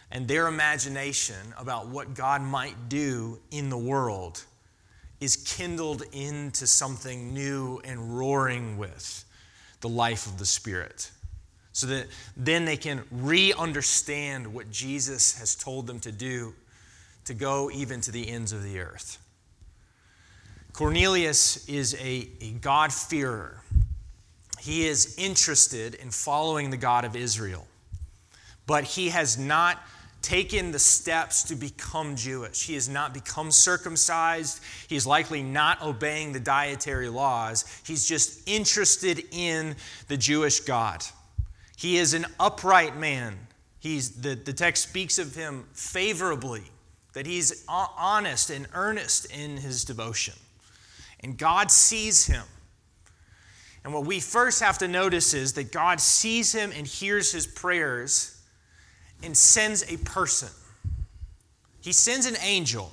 and 0.09 0.29
their 0.29 0.47
imagination 0.47 1.53
about 1.57 1.89
what 1.89 2.13
God 2.13 2.41
might 2.41 2.87
do 2.87 3.37
in 3.51 3.69
the 3.69 3.77
world 3.77 4.45
is 5.19 5.35
kindled 5.35 6.03
into 6.13 6.67
something 6.67 7.33
new 7.33 7.81
and 7.83 8.17
roaring 8.17 8.77
with 8.77 9.25
the 9.81 9.89
life 9.89 10.25
of 10.25 10.39
the 10.39 10.45
Spirit 10.45 11.11
so 11.77 11.85
that 11.85 12.07
then 12.35 12.65
they 12.65 12.75
can 12.75 13.03
re 13.11 13.53
understand 13.53 14.51
what 14.51 14.71
Jesus 14.71 15.37
has 15.37 15.53
told 15.53 15.85
them 15.85 15.99
to 15.99 16.11
do 16.11 16.55
to 17.25 17.35
go 17.35 17.69
even 17.69 18.01
to 18.01 18.11
the 18.11 18.27
ends 18.29 18.51
of 18.51 18.63
the 18.63 18.79
earth. 18.79 19.19
Cornelius 20.73 21.69
is 21.69 21.93
a, 22.01 22.27
a 22.41 22.53
God-fearer. 22.61 23.61
He 24.59 24.87
is 24.87 25.19
interested 25.19 25.93
in 25.93 26.09
following 26.09 26.71
the 26.71 26.77
God 26.77 27.05
of 27.05 27.15
Israel, 27.15 27.67
but 28.65 28.83
he 28.83 29.09
has 29.09 29.37
not 29.37 29.77
taken 30.23 30.71
the 30.71 30.79
steps 30.79 31.43
to 31.43 31.55
become 31.55 32.15
Jewish. 32.15 32.65
He 32.65 32.73
has 32.73 32.89
not 32.89 33.13
become 33.13 33.51
circumcised. 33.51 34.61
He's 34.87 35.05
likely 35.05 35.43
not 35.43 35.83
obeying 35.83 36.33
the 36.33 36.39
dietary 36.39 37.07
laws. 37.07 37.65
He's 37.85 38.07
just 38.07 38.49
interested 38.49 39.23
in 39.31 39.75
the 40.07 40.17
Jewish 40.17 40.61
God. 40.61 41.03
He 41.77 41.97
is 41.97 42.15
an 42.15 42.25
upright 42.39 42.97
man. 42.97 43.37
He's, 43.79 44.19
the, 44.19 44.33
the 44.33 44.51
text 44.51 44.89
speaks 44.89 45.19
of 45.19 45.35
him 45.35 45.65
favorably, 45.73 46.63
that 47.13 47.27
he's 47.27 47.63
honest 47.69 48.49
and 48.49 48.67
earnest 48.73 49.31
in 49.31 49.57
his 49.57 49.85
devotion. 49.85 50.33
And 51.19 51.37
God 51.37 51.69
sees 51.69 52.25
him. 52.25 52.43
And 53.83 53.93
what 53.93 54.05
we 54.05 54.19
first 54.19 54.61
have 54.63 54.79
to 54.79 54.87
notice 54.87 55.35
is 55.35 55.53
that 55.53 55.71
God 55.71 56.01
sees 56.01 56.51
him 56.51 56.71
and 56.75 56.87
hears 56.87 57.31
his 57.31 57.45
prayers 57.45 58.41
and 59.21 59.37
sends 59.37 59.83
a 59.93 59.97
person. 59.97 60.49
He 61.81 61.93
sends 61.93 62.25
an 62.25 62.37
angel, 62.41 62.91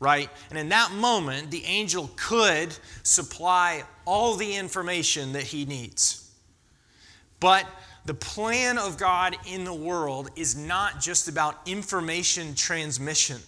right? 0.00 0.30
And 0.48 0.58
in 0.58 0.70
that 0.70 0.92
moment, 0.92 1.50
the 1.50 1.64
angel 1.66 2.10
could 2.16 2.74
supply 3.02 3.84
all 4.06 4.34
the 4.34 4.56
information 4.56 5.34
that 5.34 5.44
he 5.44 5.66
needs. 5.66 6.32
But 7.38 7.66
the 8.04 8.14
plan 8.14 8.78
of 8.78 8.98
God 8.98 9.36
in 9.46 9.64
the 9.64 9.74
world 9.74 10.30
is 10.36 10.56
not 10.56 11.00
just 11.00 11.28
about 11.28 11.56
information 11.66 12.54
transmission. 12.54 13.40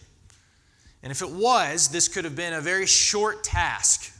And 1.02 1.10
if 1.10 1.20
it 1.20 1.30
was, 1.30 1.88
this 1.88 2.08
could 2.08 2.24
have 2.24 2.34
been 2.34 2.54
a 2.54 2.60
very 2.60 2.86
short 2.86 3.44
task 3.44 4.12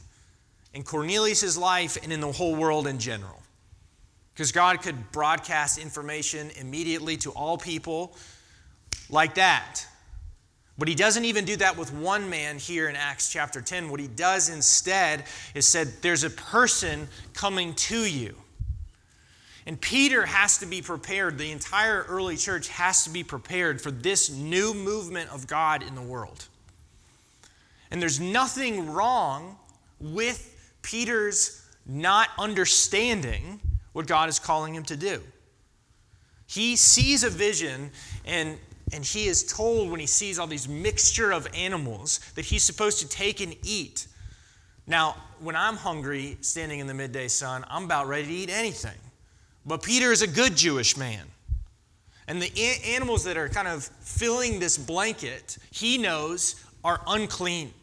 in 0.73 0.83
Cornelius' 0.83 1.57
life 1.57 1.97
and 2.01 2.13
in 2.13 2.21
the 2.21 2.31
whole 2.31 2.55
world 2.55 2.85
in 2.85 2.99
general. 2.99 3.41
Because 4.33 4.51
God 4.51 4.83
could 4.83 5.11
broadcast 5.11 5.79
information 5.79 6.51
immediately 6.59 7.17
to 7.17 7.31
all 7.31 7.57
people 7.57 8.15
like 9.09 9.35
that. 9.35 9.83
But 10.77 10.87
he 10.87 10.93
doesn't 10.93 11.25
even 11.25 11.45
do 11.45 11.55
that 11.55 11.75
with 11.75 11.91
one 11.91 12.29
man 12.29 12.59
here 12.59 12.87
in 12.87 12.95
Acts 12.95 13.31
chapter 13.31 13.61
10. 13.61 13.89
What 13.89 13.99
he 13.99 14.07
does 14.07 14.49
instead 14.49 15.23
is 15.55 15.65
said, 15.65 15.91
There's 16.01 16.23
a 16.23 16.29
person 16.29 17.07
coming 17.33 17.73
to 17.73 18.05
you. 18.05 18.35
And 19.67 19.79
Peter 19.81 20.25
has 20.25 20.59
to 20.59 20.65
be 20.65 20.81
prepared. 20.81 21.37
The 21.37 21.51
entire 21.51 22.05
early 22.07 22.37
church 22.37 22.69
has 22.69 23.03
to 23.03 23.09
be 23.09 23.21
prepared 23.21 23.81
for 23.81 23.91
this 23.91 24.29
new 24.29 24.73
movement 24.73 25.29
of 25.29 25.45
God 25.45 25.83
in 25.83 25.93
the 25.93 26.01
world. 26.01 26.47
And 27.91 28.01
there's 28.01 28.17
nothing 28.17 28.89
wrong 28.89 29.57
with 29.99 30.55
Peter's 30.83 31.61
not 31.85 32.29
understanding 32.39 33.59
what 33.91 34.07
God 34.07 34.29
is 34.29 34.39
calling 34.39 34.73
him 34.73 34.83
to 34.83 34.95
do. 34.95 35.21
He 36.47 36.77
sees 36.77 37.25
a 37.25 37.29
vision 37.29 37.91
and 38.25 38.57
and 38.93 39.03
he 39.03 39.27
is 39.27 39.43
told 39.43 39.91
when 39.91 39.99
he 39.99 40.05
sees 40.05 40.39
all 40.39 40.47
these 40.47 40.69
mixture 40.69 41.33
of 41.33 41.45
animals 41.53 42.19
that 42.35 42.45
he's 42.45 42.63
supposed 42.63 42.99
to 42.99 43.09
take 43.09 43.41
and 43.41 43.53
eat. 43.65 44.07
Now, 44.87 45.17
when 45.41 45.57
I'm 45.57 45.75
hungry 45.75 46.37
standing 46.39 46.79
in 46.79 46.87
the 46.87 46.93
midday 46.93 47.27
sun, 47.27 47.65
I'm 47.69 47.83
about 47.83 48.07
ready 48.07 48.27
to 48.27 48.31
eat 48.31 48.49
anything. 48.49 48.97
But 49.67 49.83
Peter 49.83 50.13
is 50.13 50.21
a 50.21 50.27
good 50.27 50.55
Jewish 50.55 50.95
man. 50.95 51.25
And 52.29 52.41
the 52.41 52.51
animals 52.85 53.25
that 53.25 53.37
are 53.37 53.49
kind 53.49 53.67
of 53.67 53.83
filling 53.83 54.59
this 54.59 54.77
blanket, 54.77 55.57
he 55.71 55.97
knows 55.97 56.63
are 56.83 57.01
unclean. 57.05 57.73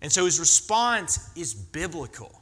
And 0.00 0.12
so 0.12 0.24
his 0.24 0.38
response 0.38 1.30
is 1.36 1.54
biblical. 1.54 2.40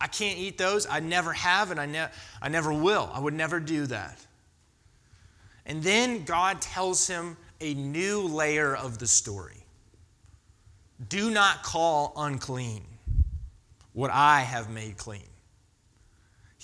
I 0.00 0.06
can't 0.06 0.38
eat 0.38 0.58
those. 0.58 0.86
I 0.86 1.00
never 1.00 1.32
have, 1.32 1.70
and 1.70 1.80
I, 1.80 1.86
ne- 1.86 2.08
I 2.42 2.48
never 2.48 2.72
will. 2.72 3.10
I 3.12 3.20
would 3.20 3.34
never 3.34 3.58
do 3.58 3.86
that. 3.86 4.18
And 5.64 5.82
then 5.82 6.24
God 6.24 6.60
tells 6.60 7.06
him 7.06 7.38
a 7.60 7.72
new 7.72 8.22
layer 8.22 8.76
of 8.76 8.98
the 8.98 9.06
story. 9.06 9.64
Do 11.08 11.30
not 11.30 11.62
call 11.62 12.12
unclean 12.16 12.84
what 13.94 14.10
I 14.10 14.40
have 14.40 14.68
made 14.68 14.98
clean. 14.98 15.22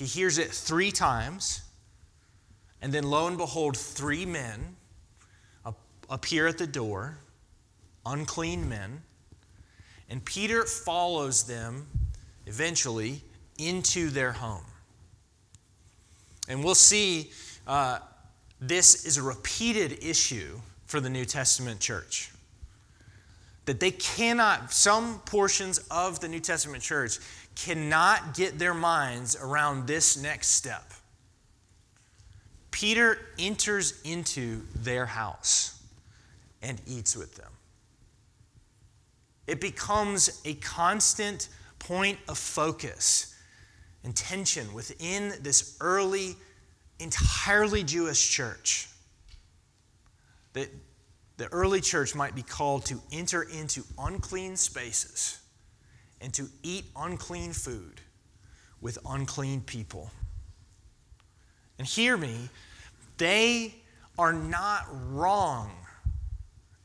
He 0.01 0.07
hears 0.07 0.39
it 0.39 0.51
three 0.51 0.91
times, 0.91 1.61
and 2.81 2.91
then 2.91 3.05
lo 3.05 3.27
and 3.27 3.37
behold, 3.37 3.77
three 3.77 4.25
men 4.25 4.77
appear 6.09 6.47
at 6.47 6.57
the 6.57 6.67
door, 6.67 7.19
unclean 8.07 8.67
men, 8.67 9.03
and 10.09 10.25
Peter 10.25 10.65
follows 10.65 11.43
them 11.43 11.87
eventually 12.47 13.21
into 13.59 14.09
their 14.09 14.33
home. 14.33 14.65
And 16.49 16.65
we'll 16.65 16.75
see 16.75 17.31
uh, 17.67 17.99
this 18.59 19.05
is 19.05 19.19
a 19.19 19.23
repeated 19.23 20.03
issue 20.03 20.63
for 20.87 21.01
the 21.01 21.11
New 21.11 21.27
Testament 21.27 21.79
church. 21.79 22.31
That 23.67 23.81
they 23.81 23.91
cannot, 23.91 24.73
some 24.73 25.19
portions 25.27 25.77
of 25.91 26.21
the 26.21 26.29
New 26.29 26.41
Testament 26.41 26.83
church 26.83 27.19
cannot 27.65 28.35
get 28.35 28.59
their 28.59 28.75
minds 28.75 29.37
around 29.37 29.87
this 29.87 30.17
next 30.17 30.49
step. 30.49 30.93
Peter 32.71 33.19
enters 33.39 34.01
into 34.03 34.63
their 34.75 35.05
house 35.05 35.83
and 36.63 36.81
eats 36.87 37.17
with 37.17 37.35
them. 37.35 37.51
It 39.47 39.61
becomes 39.61 40.41
a 40.45 40.55
constant 40.55 41.49
point 41.79 42.19
of 42.29 42.39
focus 42.39 43.35
and 44.05 44.17
tension 44.17 44.73
within 44.73 45.35
this 45.43 45.77
early, 45.81 46.37
entirely 46.99 47.83
Jewish 47.83 48.31
church. 48.31 48.89
That 50.55 50.71
the 51.37 51.49
early 51.49 51.81
church 51.81 52.15
might 52.15 52.35
be 52.35 52.43
called 52.43 52.87
to 52.87 53.01
enter 53.13 53.43
into 53.43 53.85
unclean 53.99 54.57
spaces 54.57 55.41
and 56.21 56.33
to 56.35 56.49
eat 56.63 56.85
unclean 56.97 57.53
food 57.53 58.01
with 58.81 58.99
unclean 59.07 59.61
people. 59.63 60.11
And 61.79 61.87
hear 61.87 62.17
me, 62.17 62.49
they 63.19 63.75
are 64.19 64.33
not 64.33 64.87
wrong 65.11 65.71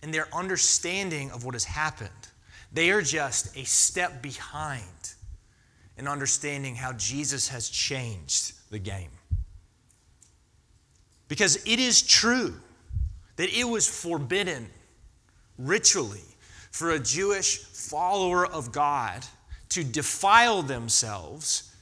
in 0.02 0.12
their 0.12 0.28
understanding 0.34 1.32
of 1.32 1.44
what 1.44 1.54
has 1.54 1.66
happened. 1.66 2.10
They 2.72 2.92
are 2.92 3.02
just 3.02 3.56
a 3.58 3.64
step 3.64 4.22
behind 4.22 4.84
in 5.98 6.08
understanding 6.08 6.76
how 6.76 6.94
Jesus 6.94 7.48
has 7.50 7.70
changed 7.70 8.54
the 8.70 8.80
game. 8.80 9.10
Because 11.28 11.56
it 11.66 11.80
is 11.80 12.02
true 12.02 12.54
that 13.38 13.50
it 13.50 13.64
was 13.64 13.88
forbidden 13.88 14.70
ritually 15.58 16.35
for 16.76 16.92
a 16.92 17.00
Jewish 17.00 17.60
follower 17.60 18.46
of 18.46 18.74
God 18.74 19.26
to 19.70 19.82
defile 19.82 20.62
themselves 20.62 21.74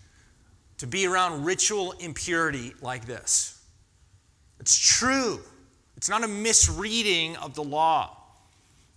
to 0.77 0.85
be 0.85 1.07
around 1.07 1.45
ritual 1.45 1.93
impurity 1.93 2.75
like 2.79 3.07
this. 3.07 3.59
It's 4.59 4.77
true. 4.77 5.39
It's 5.97 6.09
not 6.09 6.23
a 6.23 6.27
misreading 6.27 7.35
of 7.37 7.55
the 7.55 7.63
law. 7.63 8.15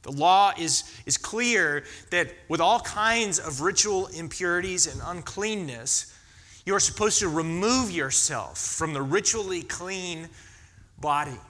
The 0.02 0.12
law 0.12 0.52
is, 0.58 0.84
is 1.06 1.16
clear 1.16 1.84
that 2.10 2.28
with 2.50 2.60
all 2.60 2.80
kinds 2.80 3.38
of 3.38 3.62
ritual 3.62 4.08
impurities 4.08 4.86
and 4.86 5.00
uncleanness, 5.02 6.14
you 6.66 6.74
are 6.74 6.80
supposed 6.80 7.20
to 7.20 7.28
remove 7.30 7.90
yourself 7.90 8.58
from 8.58 8.92
the 8.92 9.00
ritually 9.00 9.62
clean 9.62 10.28
body. 10.98 11.40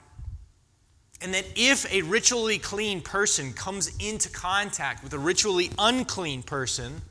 And 1.21 1.33
that 1.33 1.45
if 1.55 1.91
a 1.91 2.03
ritually 2.03 2.59
clean 2.59 3.01
person 3.01 3.53
comes 3.53 3.91
into 3.97 4.29
contact 4.29 5.03
with 5.03 5.13
a 5.13 5.19
ritually 5.19 5.71
unclean 5.79 6.43
person, 6.43 7.01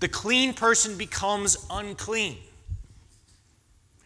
the 0.00 0.08
clean 0.08 0.54
person 0.54 0.96
becomes 0.96 1.56
unclean. 1.70 2.38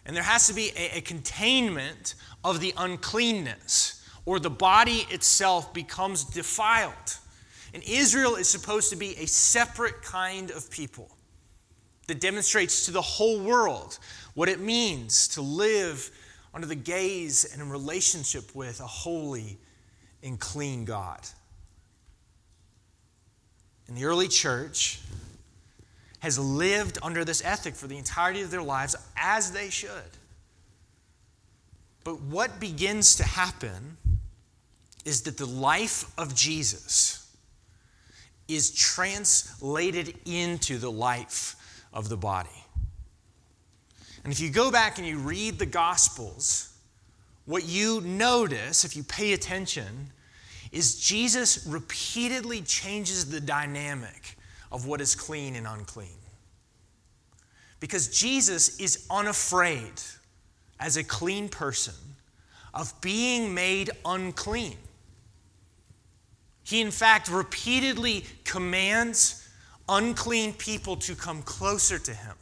And 0.07 0.15
there 0.15 0.23
has 0.23 0.47
to 0.47 0.55
be 0.55 0.71
a, 0.77 0.99
a, 0.99 1.01
containment 1.01 2.15
of 2.45 2.61
the 2.61 2.73
uncleanness, 2.77 4.07
or 4.25 4.39
the 4.39 4.51
body 4.51 5.07
itself 5.11 5.75
becomes 5.75 6.25
defiled. 6.25 6.93
And 7.75 7.83
Israel 7.83 8.37
is 8.37 8.49
supposed 8.49 8.91
to 8.91 8.97
be 8.97 9.17
a 9.17 9.27
separate 9.27 10.03
kind 10.03 10.51
of 10.51 10.71
people 10.71 11.11
that 12.07 12.21
demonstrates 12.21 12.87
to 12.87 12.93
the 12.93 13.03
whole 13.03 13.41
world 13.41 13.99
what 14.35 14.49
it 14.49 14.61
means 14.61 15.29
to 15.29 15.43
live 15.43 16.11
under 16.57 16.67
the 16.67 16.75
gaze 16.75 17.45
and 17.53 17.61
in 17.61 17.69
relationship 17.69 18.55
with 18.55 18.81
a 18.81 18.87
holy 18.87 19.59
and 20.23 20.41
clean 20.41 20.87
God. 20.87 21.21
And 23.87 23.95
the 23.95 24.07
early 24.07 24.27
church 24.27 25.01
has 26.21 26.39
lived 26.39 26.97
under 27.03 27.27
this 27.27 27.45
ethic 27.45 27.75
for 27.75 27.87
the 27.87 27.99
entirety 27.99 28.41
of 28.41 28.51
their 28.51 28.63
lives 28.63 28.97
as 29.19 29.53
they 29.53 29.69
should. 29.69 29.91
But 32.05 32.23
what 32.23 32.59
begins 32.59 33.17
to 33.17 33.25
happen 33.25 33.99
is 35.05 35.25
that 35.25 35.37
the 35.37 35.45
life 35.45 36.11
of 36.17 36.35
Jesus 36.35 37.37
is 38.49 38.71
translated 38.71 40.19
into 40.25 40.79
the 40.79 40.91
life 40.91 41.55
of 41.93 42.09
the 42.09 42.17
body. 42.17 42.65
And 44.27 44.33
if 44.33 44.41
you 44.41 44.51
go 44.51 44.73
back 44.73 44.99
and 44.99 45.07
you 45.07 45.19
read 45.19 45.57
the 45.57 45.67
Gospels, 45.67 46.75
what 47.45 47.65
you 47.65 48.01
notice, 48.01 48.85
if 48.85 48.97
you 48.97 49.05
pay 49.05 49.35
attention, 49.35 50.11
is 50.73 50.99
Jesus 50.99 51.65
repeatedly 51.65 52.63
changes 52.63 53.31
the 53.31 53.41
dynamic 53.41 54.37
of 54.73 54.85
what 54.85 55.01
is 55.01 55.15
clean 55.15 55.55
and 55.55 55.65
unclean. 55.65 56.19
Because 57.79 58.09
Jesus 58.09 58.81
is 58.81 59.07
unafraid, 59.13 59.93
as 60.81 60.97
a 60.97 61.05
clean 61.05 61.49
person, 61.49 61.95
of 62.75 63.01
being 63.01 63.55
made 63.55 63.91
unclean. 64.05 64.77
He, 66.65 66.81
in 66.81 66.91
fact, 66.91 67.29
repeatedly 67.29 68.25
commands 68.43 69.49
unclean 69.89 70.53
people 70.55 70.97
to 70.97 71.15
come 71.15 71.43
closer 71.43 72.01
to 72.01 72.13
him 72.13 72.35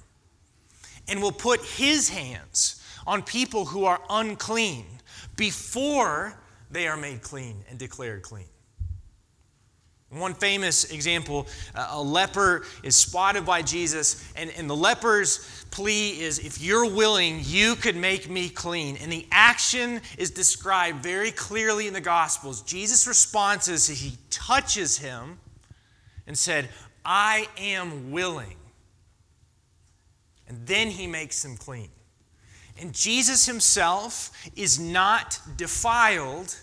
and 1.09 1.21
will 1.21 1.33
put 1.33 1.65
his 1.65 2.09
hands 2.09 2.83
on 3.07 3.23
people 3.23 3.67
who 3.67 3.85
are 3.85 4.01
unclean 4.09 4.87
before 5.37 6.35
they 6.71 6.89
are 6.89 6.97
made 6.97 7.23
clean 7.23 7.65
and 7.69 7.79
declared 7.79 8.23
clean. 8.23 8.47
One 10.11 10.35
famous 10.35 10.85
example 10.93 11.49
uh, 11.75 11.89
a 11.91 12.03
leper 12.03 12.65
is 12.85 12.95
spotted 12.95 13.45
by 13.45 13.63
Jesus, 13.63 14.33
and, 14.37 14.51
and 14.57 14.71
the 14.71 14.77
leper's 14.77 15.65
plea 15.73 16.21
is 16.21 16.39
if 16.39 16.63
you're 16.63 16.89
willing, 16.89 17.41
you 17.43 17.75
could 17.75 17.97
make 17.97 18.31
me 18.31 18.49
clean. 18.49 18.97
And 18.99 19.11
the 19.11 19.27
action 19.33 20.01
is 20.17 20.31
described 20.31 21.03
very 21.03 21.33
clearly 21.33 21.89
in 21.89 21.95
the 21.95 22.01
Gospels. 22.01 22.63
Jesus' 22.63 23.09
response 23.09 23.67
is 23.67 23.89
he 23.89 24.17
touches 24.31 24.99
him 24.99 25.39
and 26.29 26.39
said, 26.39 26.69
I 27.05 27.49
am 27.59 28.13
willing. 28.13 28.57
And 30.49 30.67
then 30.67 30.91
he 30.91 31.07
makes 31.07 31.43
them 31.43 31.57
clean. 31.57 31.89
And 32.81 32.93
Jesus 32.93 33.47
himself 33.47 34.31
is 34.57 34.79
not 34.79 35.41
defiled 35.57 36.57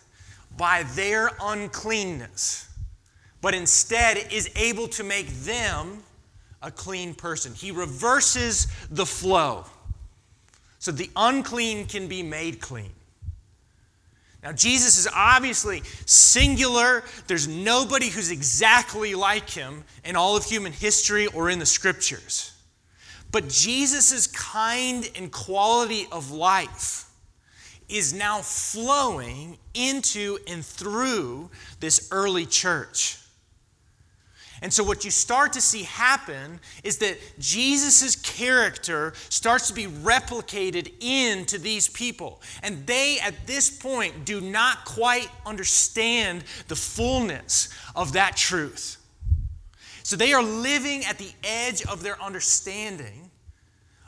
by 0.58 0.84
their 0.96 1.32
uncleanness, 1.42 2.68
but 3.42 3.56
instead 3.56 4.18
is 4.32 4.50
able 4.56 4.88
to 4.90 5.04
make 5.04 5.30
them 5.30 6.04
a 6.62 6.70
clean 6.70 7.14
person. 7.14 7.54
He 7.54 7.72
reverses 7.72 8.68
the 8.90 9.06
flow 9.06 9.66
so 10.80 10.92
the 10.92 11.10
unclean 11.16 11.86
can 11.86 12.08
be 12.08 12.24
made 12.24 12.60
clean. 12.60 12.92
Now, 14.44 14.52
Jesus 14.52 14.98
is 14.98 15.08
obviously 15.14 15.84
singular. 16.06 17.04
There's 17.28 17.48
nobody 17.48 18.10
who's 18.10 18.32
exactly 18.32 19.14
like 19.14 19.50
him 19.50 19.84
in 20.04 20.16
all 20.16 20.36
of 20.36 20.44
human 20.44 20.72
history 20.72 21.28
or 21.28 21.52
in 21.52 21.60
the 21.60 21.66
scriptures. 21.66 22.51
But 23.32 23.48
Jesus' 23.48 24.28
kind 24.28 25.10
and 25.16 25.32
quality 25.32 26.08
of 26.12 26.32
life 26.32 27.10
is 27.88 28.14
now 28.14 28.40
flowing 28.42 29.58
into 29.74 30.38
and 30.48 30.66
through 30.66 31.50
this 31.80 32.08
early 32.12 32.46
church. 32.46 33.18
And 34.64 34.72
so, 34.72 34.84
what 34.84 35.04
you 35.04 35.10
start 35.10 35.54
to 35.54 35.62
see 35.62 35.84
happen 35.84 36.60
is 36.84 37.00
that 37.00 37.18
Jesus' 37.40 38.16
character 38.16 39.14
starts 39.30 39.68
to 39.70 39.74
be 39.74 39.88
replicated 39.88 40.92
into 41.00 41.58
these 41.58 41.90
people. 41.90 42.42
And 42.62 42.86
they, 42.86 43.18
at 43.20 43.48
this 43.48 43.76
point, 43.76 44.24
do 44.24 44.40
not 44.40 44.86
quite 44.86 45.30
understand 45.48 46.44
the 46.68 46.76
fullness 46.76 47.70
of 47.96 48.14
that 48.14 48.38
truth. 48.38 49.01
So, 50.04 50.16
they 50.16 50.34
are 50.34 50.44
living 50.44 51.06
at 51.06 51.18
the 51.18 51.32
edge 51.44 51.86
of 51.86 52.04
their 52.04 52.22
understanding 52.22 53.30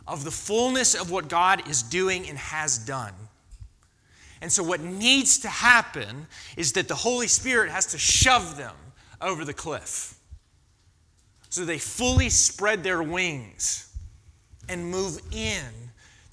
of 0.07 0.23
the 0.23 0.31
fullness 0.31 0.95
of 0.95 1.11
what 1.11 1.29
God 1.29 1.67
is 1.69 1.81
doing 1.81 2.27
and 2.27 2.37
has 2.37 2.77
done. 2.77 3.13
And 4.41 4.51
so, 4.51 4.63
what 4.63 4.81
needs 4.81 5.39
to 5.39 5.47
happen 5.47 6.27
is 6.57 6.73
that 6.73 6.87
the 6.87 6.95
Holy 6.95 7.27
Spirit 7.27 7.71
has 7.71 7.87
to 7.87 7.97
shove 7.97 8.57
them 8.57 8.75
over 9.21 9.45
the 9.45 9.53
cliff 9.53 10.15
so 11.53 11.63
they 11.65 11.77
fully 11.77 12.29
spread 12.29 12.83
their 12.83 13.03
wings 13.03 13.95
and 14.67 14.89
move 14.89 15.21
in 15.31 15.63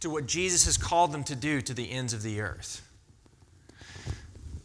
to 0.00 0.08
what 0.08 0.24
Jesus 0.24 0.64
has 0.64 0.78
called 0.78 1.12
them 1.12 1.24
to 1.24 1.36
do 1.36 1.60
to 1.60 1.74
the 1.74 1.90
ends 1.90 2.14
of 2.14 2.22
the 2.22 2.40
earth. 2.40 2.80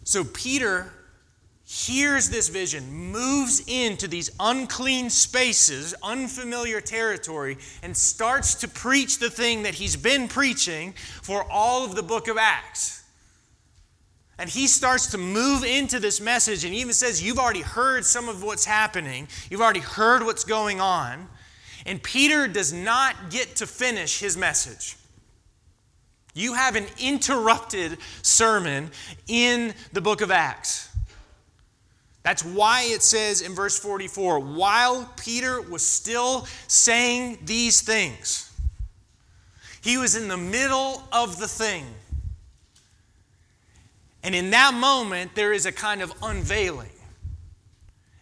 So 0.05 0.23
Peter 0.23 0.93
hears 1.75 2.29
this 2.29 2.47
vision, 2.47 2.89
moves 3.11 3.61
into 3.67 4.07
these 4.07 4.31
unclean 4.39 5.09
spaces, 5.09 5.93
unfamiliar 6.01 6.79
territory, 6.79 7.57
and 7.83 7.95
starts 7.95 8.55
to 8.55 8.67
preach 8.67 9.19
the 9.19 9.29
thing 9.29 9.63
that 9.63 9.75
he's 9.75 9.97
been 9.97 10.29
preaching 10.29 10.93
for 11.21 11.45
all 11.51 11.83
of 11.83 11.93
the 11.93 12.01
book 12.01 12.29
of 12.29 12.37
Acts. 12.37 13.03
And 14.37 14.49
he 14.49 14.67
starts 14.67 15.07
to 15.07 15.17
move 15.17 15.65
into 15.65 15.99
this 15.99 16.21
message 16.21 16.63
and 16.63 16.73
even 16.73 16.93
says, 16.93 17.21
You've 17.21 17.39
already 17.39 17.61
heard 17.61 18.05
some 18.05 18.29
of 18.29 18.41
what's 18.41 18.65
happening, 18.65 19.27
you've 19.49 19.61
already 19.61 19.81
heard 19.81 20.23
what's 20.23 20.45
going 20.45 20.79
on. 20.79 21.27
And 21.85 22.01
Peter 22.01 22.47
does 22.47 22.71
not 22.71 23.29
get 23.29 23.57
to 23.57 23.67
finish 23.67 24.19
his 24.19 24.37
message. 24.37 24.95
You 26.33 26.53
have 26.53 26.77
an 26.77 26.85
interrupted 26.99 27.97
sermon 28.21 28.91
in 29.27 29.73
the 29.91 30.01
book 30.01 30.21
of 30.21 30.31
Acts. 30.31 30.94
That's 32.25 32.43
why 32.43 32.85
it 32.87 33.03
says 33.03 33.41
in 33.41 33.53
verse 33.53 33.77
44 33.77 34.39
while 34.39 35.07
Peter 35.15 35.61
was 35.61 35.85
still 35.85 36.47
saying 36.67 37.37
these 37.45 37.81
things, 37.81 38.51
he 39.83 39.99
was 39.99 40.15
in 40.15 40.27
the 40.27 40.35
middle 40.35 41.03
of 41.11 41.37
the 41.37 41.47
thing. 41.47 41.85
And 44.23 44.33
in 44.33 44.49
that 44.49 44.73
moment, 44.73 45.35
there 45.35 45.53
is 45.53 45.67
a 45.67 45.71
kind 45.71 46.01
of 46.01 46.11
unveiling. 46.23 46.89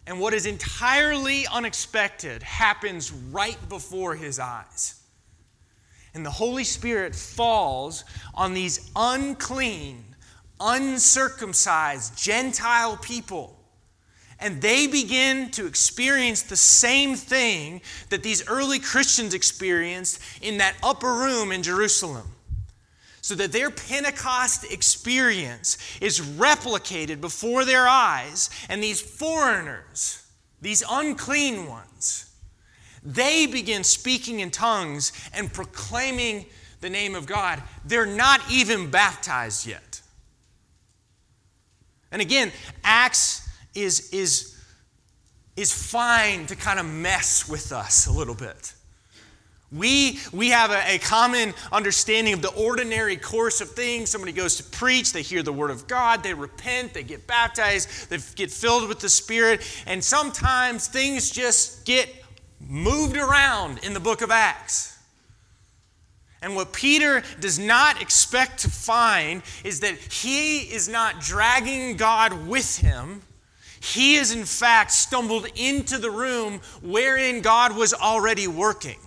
And 0.06 0.20
what 0.20 0.34
is 0.34 0.44
entirely 0.44 1.46
unexpected 1.50 2.42
happens 2.42 3.10
right 3.10 3.56
before 3.70 4.14
his 4.16 4.38
eyes. 4.38 5.00
And 6.12 6.26
the 6.26 6.30
Holy 6.30 6.64
Spirit 6.64 7.14
falls 7.14 8.04
on 8.34 8.52
these 8.52 8.90
unclean, 8.94 10.04
uncircumcised 10.60 12.18
Gentile 12.18 12.98
people. 12.98 13.53
And 14.44 14.60
they 14.60 14.86
begin 14.86 15.50
to 15.52 15.64
experience 15.64 16.42
the 16.42 16.54
same 16.54 17.14
thing 17.16 17.80
that 18.10 18.22
these 18.22 18.46
early 18.46 18.78
Christians 18.78 19.32
experienced 19.32 20.20
in 20.42 20.58
that 20.58 20.76
upper 20.82 21.14
room 21.14 21.50
in 21.50 21.62
Jerusalem. 21.62 22.28
So 23.22 23.34
that 23.36 23.52
their 23.52 23.70
Pentecost 23.70 24.70
experience 24.70 25.78
is 25.98 26.20
replicated 26.20 27.22
before 27.22 27.64
their 27.64 27.88
eyes, 27.88 28.50
and 28.68 28.82
these 28.82 29.00
foreigners, 29.00 30.22
these 30.60 30.84
unclean 30.90 31.66
ones, 31.66 32.30
they 33.02 33.46
begin 33.46 33.82
speaking 33.82 34.40
in 34.40 34.50
tongues 34.50 35.12
and 35.32 35.50
proclaiming 35.50 36.44
the 36.82 36.90
name 36.90 37.14
of 37.14 37.24
God. 37.24 37.62
They're 37.86 38.04
not 38.04 38.42
even 38.50 38.90
baptized 38.90 39.66
yet. 39.66 40.02
And 42.12 42.20
again, 42.20 42.52
Acts 42.84 43.43
is, 43.74 44.10
is, 44.10 44.56
is 45.56 45.72
fine 45.72 46.46
to 46.46 46.56
kind 46.56 46.78
of 46.78 46.86
mess 46.86 47.48
with 47.48 47.72
us 47.72 48.06
a 48.06 48.12
little 48.12 48.34
bit. 48.34 48.74
We, 49.72 50.20
we 50.32 50.50
have 50.50 50.70
a, 50.70 50.94
a, 50.94 50.98
common 50.98 51.52
understanding 51.72 52.34
of 52.34 52.42
the 52.42 52.52
ordinary 52.52 53.16
course 53.16 53.60
of 53.60 53.70
things. 53.70 54.08
Somebody 54.08 54.30
goes 54.30 54.56
to 54.58 54.62
preach, 54.62 55.12
they 55.12 55.22
hear 55.22 55.42
the 55.42 55.52
word 55.52 55.72
of 55.72 55.88
God, 55.88 56.22
they 56.22 56.32
repent, 56.32 56.94
they 56.94 57.02
get 57.02 57.26
baptized, 57.26 58.08
they 58.08 58.18
get 58.36 58.52
filled 58.52 58.88
with 58.88 59.00
the 59.00 59.08
Spirit, 59.08 59.62
and 59.86 60.02
sometimes 60.02 60.86
things 60.86 61.28
just 61.30 61.84
get 61.84 62.08
moved 62.60 63.16
around 63.16 63.80
in 63.82 63.94
the 63.94 64.00
book 64.00 64.22
of 64.22 64.30
Acts. 64.30 64.96
And 66.40 66.54
what 66.54 66.72
Peter 66.72 67.22
does 67.40 67.58
not 67.58 68.02
expect 68.02 68.58
to 68.60 68.70
find 68.70 69.42
is 69.64 69.80
that 69.80 69.96
he 69.96 70.58
is 70.58 70.88
not 70.88 71.20
dragging 71.20 71.96
God 71.96 72.46
with 72.46 72.76
him. 72.76 73.22
He 73.84 74.14
is, 74.14 74.34
in 74.34 74.46
fact, 74.46 74.92
stumbled 74.92 75.46
into 75.56 75.98
the 75.98 76.10
room 76.10 76.62
wherein 76.82 77.42
God 77.42 77.76
was 77.76 77.92
already 77.92 78.48
working. 78.48 78.98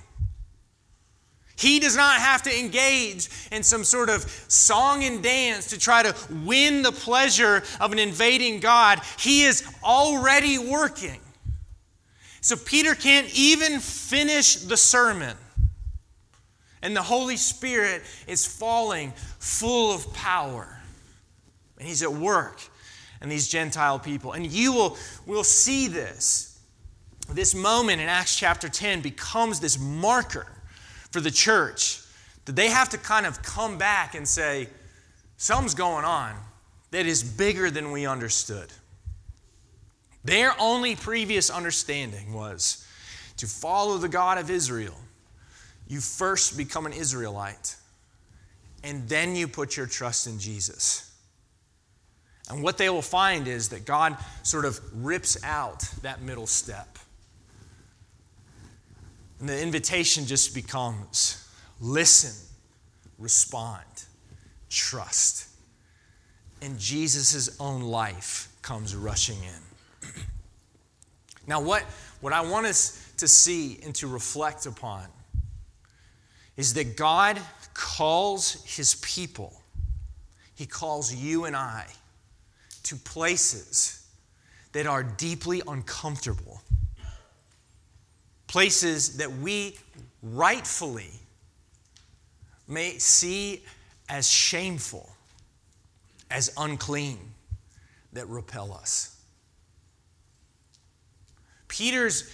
He 1.56 1.80
does 1.80 1.98
not 1.98 2.20
have 2.20 2.44
to 2.44 2.60
engage 2.60 3.28
in 3.52 3.64
some 3.64 3.84
sort 3.84 4.10
of 4.10 4.22
song 4.48 5.04
and 5.04 5.24
dance 5.24 5.72
to 5.72 5.80
try 5.80 6.04
to 6.04 6.16
win 6.46 6.84
the 6.84 6.92
pleasure 6.92 7.64
of 7.80 7.92
an 7.92 7.98
invading 7.98 8.60
God. 8.60 9.02
He 9.18 9.46
is 9.46 9.68
already 9.84 10.60
working. 10.60 11.20
So 12.42 12.56
Peter 12.56 12.94
can't 12.94 13.28
even 13.34 13.80
finish 13.80 14.58
the 14.58 14.78
sermon 14.78 15.36
and 16.84 16.96
the 16.96 17.02
Holy 17.02 17.38
Spirit 17.38 18.04
is 18.28 18.46
falling 18.46 19.12
full 19.40 19.92
of 19.92 20.14
power. 20.14 20.80
And 21.80 21.88
He's 21.88 22.04
at 22.04 22.14
work 22.14 22.62
in 23.22 23.30
these 23.30 23.48
Gentile 23.48 24.00
people. 24.00 24.34
And 24.34 24.46
you 24.46 24.74
will, 24.74 24.98
will 25.26 25.44
see 25.44 25.88
this. 25.88 26.60
This 27.30 27.54
moment 27.54 28.02
in 28.02 28.08
Acts 28.08 28.38
chapter 28.38 28.70
10 28.70 29.02
becomes 29.02 29.60
this 29.60 29.78
marker 29.80 30.48
for 31.12 31.20
the 31.20 31.32
church 31.32 32.02
that 32.46 32.56
they 32.56 32.70
have 32.70 32.90
to 32.90 32.98
kind 32.98 33.26
of 33.26 33.42
come 33.44 33.78
back 33.78 34.16
and 34.16 34.28
say, 34.28 34.68
something's 35.36 35.74
going 35.74 36.06
on 36.06 36.36
that 36.92 37.06
is 37.06 37.24
bigger 37.24 37.70
than 37.70 37.92
we 37.92 38.06
understood. 38.06 38.72
Their 40.24 40.54
only 40.60 40.96
previous 40.96 41.50
understanding 41.50 42.34
was 42.34 42.88
to 43.38 43.48
follow 43.48 43.98
the 43.98 44.10
God 44.10 44.38
of 44.38 44.50
Israel 44.50 44.96
you 45.88 46.02
first 46.02 46.58
become 46.58 46.86
an 46.86 46.94
Israelite, 46.94 47.76
and 48.84 49.08
then 49.08 49.36
you 49.36 49.48
put 49.48 49.78
your 49.78 49.86
trust 49.86 50.28
in 50.28 50.38
Jesus. 50.40 51.07
And 52.50 52.64
what 52.64 52.78
they 52.78 52.90
will 52.90 53.02
find 53.02 53.48
is 53.48 53.70
that 53.70 53.86
God 53.86 54.18
sort 54.44 54.66
of 54.66 54.80
rips 54.94 55.44
out 55.44 55.82
that 56.02 56.22
middle 56.22 56.48
step. 56.48 56.98
And 59.40 59.50
the 59.50 59.62
invitation 59.62 60.26
just 60.26 60.56
becomes 60.56 61.46
listen, 61.82 62.34
respond, 63.20 63.86
trust. 64.70 65.50
And 66.62 66.80
Jesus' 66.80 67.60
own 67.60 67.82
life 67.82 68.50
comes 68.62 68.96
rushing 68.96 69.38
in. 69.44 70.10
now, 71.48 71.62
what, 71.62 71.84
what 72.22 72.34
I 72.34 72.42
want 72.42 72.66
us 72.66 73.12
to 73.18 73.28
see 73.28 73.80
and 73.84 73.94
to 73.96 74.08
reflect 74.08 74.66
upon 74.66 75.06
is 76.56 76.74
that 76.74 76.98
God 76.98 77.40
calls 77.76 78.64
his 78.66 78.96
people, 78.96 79.62
he 80.56 80.66
calls 80.66 81.14
you 81.14 81.46
and 81.46 81.56
I 81.56 81.86
to 82.88 82.96
places 82.96 84.08
that 84.72 84.88
are 84.88 85.04
deeply 85.04 85.62
uncomfortable, 85.68 86.62
places 88.48 89.18
that 89.18 89.32
we 89.32 89.78
rightfully 90.24 91.10
may 92.68 92.98
see 92.98 93.64
as 94.10 94.30
shameful, 94.30 95.10
as 96.32 96.54
unclean, 96.58 97.20
that 98.14 98.28
repel 98.28 98.74
us. 98.74 99.20
Peter's 101.68 102.32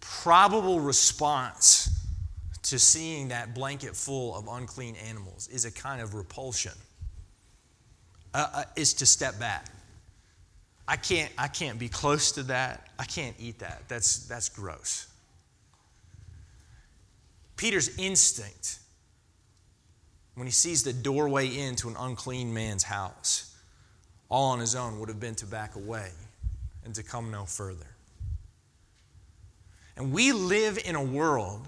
probable 0.00 0.80
response 0.80 1.90
to 2.62 2.78
seeing 2.78 3.28
that 3.28 3.54
blanket 3.54 3.96
full 3.96 4.36
of 4.36 4.48
unclean 4.48 4.96
animals 5.08 5.48
is 5.48 5.64
a 5.64 5.70
kind 5.70 6.02
of 6.02 6.14
repulsion, 6.14 6.72
uh, 8.34 8.46
uh, 8.52 8.64
is 8.76 8.92
to 8.92 9.06
step 9.06 9.38
back. 9.38 9.66
I 10.88 10.96
can't, 10.96 11.32
I 11.36 11.48
can't 11.48 11.78
be 11.78 11.88
close 11.88 12.32
to 12.32 12.44
that. 12.44 12.88
I 12.98 13.04
can't 13.04 13.34
eat 13.38 13.58
that. 13.58 13.82
That's, 13.88 14.26
that's 14.26 14.48
gross. 14.48 15.08
Peter's 17.56 17.96
instinct 17.98 18.78
when 20.34 20.46
he 20.46 20.52
sees 20.52 20.82
the 20.82 20.92
doorway 20.92 21.56
into 21.56 21.88
an 21.88 21.96
unclean 21.98 22.52
man's 22.52 22.82
house, 22.82 23.56
all 24.28 24.50
on 24.50 24.60
his 24.60 24.74
own, 24.74 25.00
would 25.00 25.08
have 25.08 25.18
been 25.18 25.34
to 25.36 25.46
back 25.46 25.76
away 25.76 26.10
and 26.84 26.94
to 26.94 27.02
come 27.02 27.30
no 27.30 27.46
further. 27.46 27.86
And 29.96 30.12
we 30.12 30.32
live 30.32 30.78
in 30.84 30.94
a 30.94 31.02
world 31.02 31.66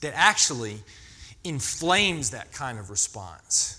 that 0.00 0.12
actually 0.16 0.78
inflames 1.44 2.30
that 2.30 2.52
kind 2.52 2.80
of 2.80 2.90
response. 2.90 3.77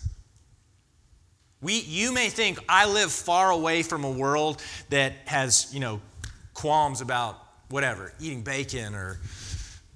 We, 1.61 1.79
you 1.81 2.13
may 2.13 2.29
think 2.29 2.59
I 2.69 2.87
live 2.87 3.11
far 3.11 3.51
away 3.51 3.83
from 3.83 4.03
a 4.03 4.11
world 4.11 4.61
that 4.89 5.13
has, 5.25 5.73
you 5.73 5.79
know, 5.79 5.99
qualms 6.53 7.01
about 7.01 7.37
whatever, 7.69 8.13
eating 8.19 8.41
bacon 8.41 8.95
or 8.95 9.19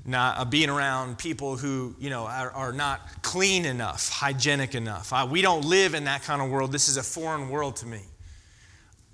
not 0.06 0.38
uh, 0.38 0.46
being 0.46 0.70
around 0.70 1.18
people 1.18 1.56
who, 1.56 1.96
you 2.00 2.10
know, 2.10 2.26
are, 2.26 2.52
are 2.52 2.74
not 2.74 3.22
clean 3.22 3.66
enough, 3.66 4.10
hygienic 4.10 4.76
enough. 4.76 5.14
I, 5.14 5.24
we 5.24 5.42
don't 5.42 5.64
live 5.64 5.94
in 5.94 6.04
that 6.06 6.24
kind 6.24 6.42
of 6.42 6.50
world. 6.50 6.72
This 6.72 6.90
is 6.90 6.98
a 6.98 7.04
foreign 7.04 7.50
world 7.50 7.78
to 7.78 7.86
me. 7.86 8.02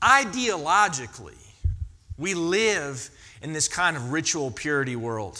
Ideologically, 0.02 1.38
we 2.18 2.34
live 2.34 3.10
in 3.44 3.54
this 3.54 3.68
kind 3.68 3.96
of 3.96 4.12
ritual 4.12 4.50
purity 4.50 4.96
world 4.96 5.40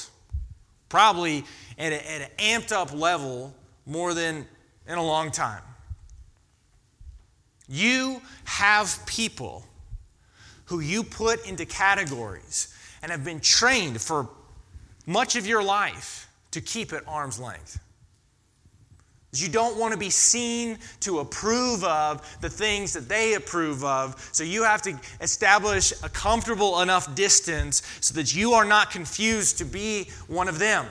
probably 0.90 1.46
at, 1.78 1.94
a, 1.94 2.12
at 2.12 2.22
an 2.22 2.30
amped 2.38 2.72
up 2.72 2.92
level 2.94 3.54
more 3.86 4.14
than 4.14 4.46
in 4.88 4.98
a 4.98 5.04
long 5.04 5.32
time. 5.32 5.62
You 7.70 8.22
have 8.46 9.00
people 9.06 9.64
who 10.66 10.80
you 10.80 11.04
put 11.04 11.48
into 11.48 11.66
categories 11.66 12.76
and 13.02 13.12
have 13.12 13.24
been 13.24 13.40
trained 13.40 14.02
for 14.02 14.28
much 15.06 15.36
of 15.36 15.48
your 15.48 15.64
life 15.64 16.28
to 16.52 16.62
keep 16.62 16.92
at 16.94 17.08
arm's 17.08 17.40
length. 17.40 17.80
You 19.32 19.48
don't 19.48 19.78
want 19.78 19.94
to 19.94 20.00
be 20.00 20.10
seen 20.10 20.80
to 21.02 21.20
approve 21.20 21.84
of 21.84 22.38
the 22.42 22.50
things 22.50 22.94
that 22.94 23.08
they 23.08 23.36
approve 23.36 23.84
of. 23.84 24.30
So 24.32 24.44
you 24.44 24.64
have 24.64 24.82
to 24.84 25.00
establish 25.22 25.92
a 26.04 26.10
comfortable 26.10 26.82
enough 26.82 27.14
distance 27.14 27.84
so 28.02 28.16
that 28.16 28.36
you 28.36 28.54
are 28.54 28.66
not 28.66 28.90
confused 28.90 29.60
to 29.60 29.66
be 29.66 30.10
one 30.28 30.48
of 30.48 30.58
them. 30.58 30.88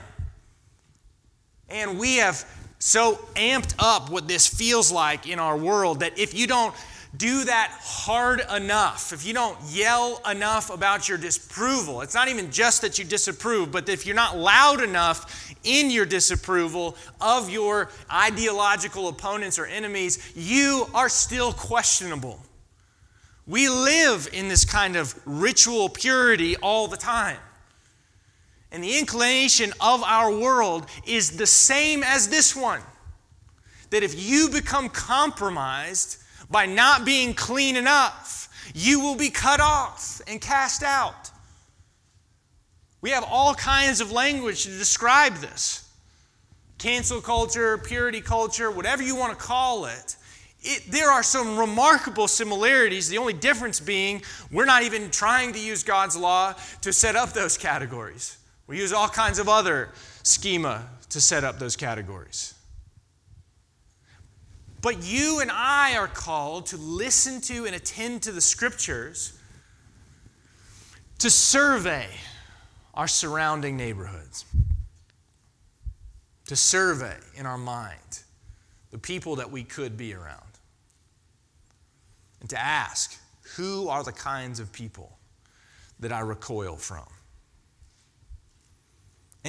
And 1.67 1.99
we 1.99 2.15
have 2.17 2.45
so 2.79 3.15
amped 3.35 3.75
up 3.77 4.09
what 4.09 4.27
this 4.27 4.47
feels 4.47 4.91
like 4.91 5.27
in 5.27 5.37
our 5.37 5.57
world 5.57 5.99
that 5.99 6.17
if 6.17 6.33
you 6.33 6.47
don't 6.47 6.73
do 7.17 7.43
that 7.43 7.75
hard 7.81 8.41
enough, 8.55 9.11
if 9.11 9.25
you 9.25 9.33
don't 9.33 9.57
yell 9.69 10.21
enough 10.29 10.69
about 10.69 11.09
your 11.09 11.17
disapproval, 11.17 12.01
it's 12.01 12.13
not 12.13 12.27
even 12.27 12.51
just 12.51 12.81
that 12.83 12.99
you 12.99 13.05
disapprove, 13.05 13.71
but 13.71 13.89
if 13.89 14.05
you're 14.05 14.15
not 14.15 14.37
loud 14.37 14.81
enough 14.81 15.53
in 15.63 15.89
your 15.89 16.05
disapproval 16.05 16.95
of 17.19 17.49
your 17.49 17.89
ideological 18.11 19.07
opponents 19.07 19.57
or 19.57 19.65
enemies, 19.65 20.31
you 20.35 20.87
are 20.93 21.09
still 21.09 21.51
questionable. 21.51 22.39
We 23.47 23.67
live 23.67 24.29
in 24.31 24.47
this 24.47 24.63
kind 24.63 24.95
of 24.95 25.19
ritual 25.25 25.89
purity 25.89 26.55
all 26.57 26.87
the 26.87 26.97
time. 26.97 27.37
And 28.71 28.83
the 28.83 28.99
inclination 28.99 29.73
of 29.81 30.03
our 30.03 30.31
world 30.31 30.85
is 31.05 31.37
the 31.37 31.47
same 31.47 32.03
as 32.03 32.29
this 32.29 32.55
one 32.55 32.81
that 33.89 34.03
if 34.03 34.13
you 34.19 34.49
become 34.49 34.89
compromised 34.89 36.17
by 36.49 36.65
not 36.65 37.05
being 37.05 37.33
clean 37.33 37.75
enough, 37.75 38.49
you 38.75 38.99
will 38.99 39.15
be 39.15 39.29
cut 39.29 39.59
off 39.59 40.21
and 40.27 40.39
cast 40.39 40.83
out. 40.83 41.31
We 43.01 43.11
have 43.11 43.23
all 43.23 43.53
kinds 43.55 44.01
of 44.01 44.11
language 44.11 44.63
to 44.63 44.69
describe 44.69 45.35
this 45.35 45.89
cancel 46.77 47.21
culture, 47.21 47.77
purity 47.77 48.21
culture, 48.21 48.71
whatever 48.71 49.03
you 49.03 49.15
want 49.15 49.37
to 49.37 49.43
call 49.43 49.85
it. 49.85 50.15
It, 50.61 50.83
there 50.89 51.09
are 51.09 51.23
some 51.23 51.57
remarkable 51.57 52.27
similarities. 52.27 53.07
The 53.09 53.17
only 53.17 53.33
difference 53.33 53.79
being 53.79 54.21
we're 54.51 54.65
not 54.65 54.83
even 54.83 55.09
trying 55.09 55.53
to 55.53 55.59
use 55.59 55.83
God's 55.83 56.17
law 56.17 56.53
to 56.81 56.93
set 56.93 57.15
up 57.15 57.31
those 57.33 57.57
categories. 57.57 58.38
We 58.69 58.77
use 58.77 58.93
all 58.93 59.09
kinds 59.09 59.39
of 59.39 59.49
other 59.49 59.89
schema 60.21 60.87
to 61.09 61.19
set 61.19 61.43
up 61.43 61.57
those 61.57 61.75
categories. 61.75 62.53
But 64.79 65.03
you 65.03 65.39
and 65.39 65.49
I 65.49 65.97
are 65.97 66.07
called 66.07 66.67
to 66.67 66.77
listen 66.77 67.41
to 67.41 67.65
and 67.65 67.75
attend 67.75 68.21
to 68.23 68.31
the 68.31 68.41
scriptures, 68.41 69.33
to 71.17 71.31
survey 71.31 72.05
our 72.93 73.07
surrounding 73.07 73.75
neighborhoods, 73.75 74.45
to 76.45 76.55
survey 76.55 77.17
in 77.33 77.47
our 77.47 77.57
mind 77.57 78.19
the 78.91 78.99
people 78.99 79.37
that 79.37 79.49
we 79.49 79.63
could 79.63 79.97
be 79.97 80.13
around, 80.13 80.59
and 82.39 82.47
to 82.51 82.59
ask 82.59 83.19
who 83.55 83.89
are 83.89 84.03
the 84.03 84.11
kinds 84.11 84.59
of 84.59 84.71
people 84.71 85.17
that 85.99 86.11
I 86.11 86.19
recoil 86.19 86.75
from. 86.75 87.07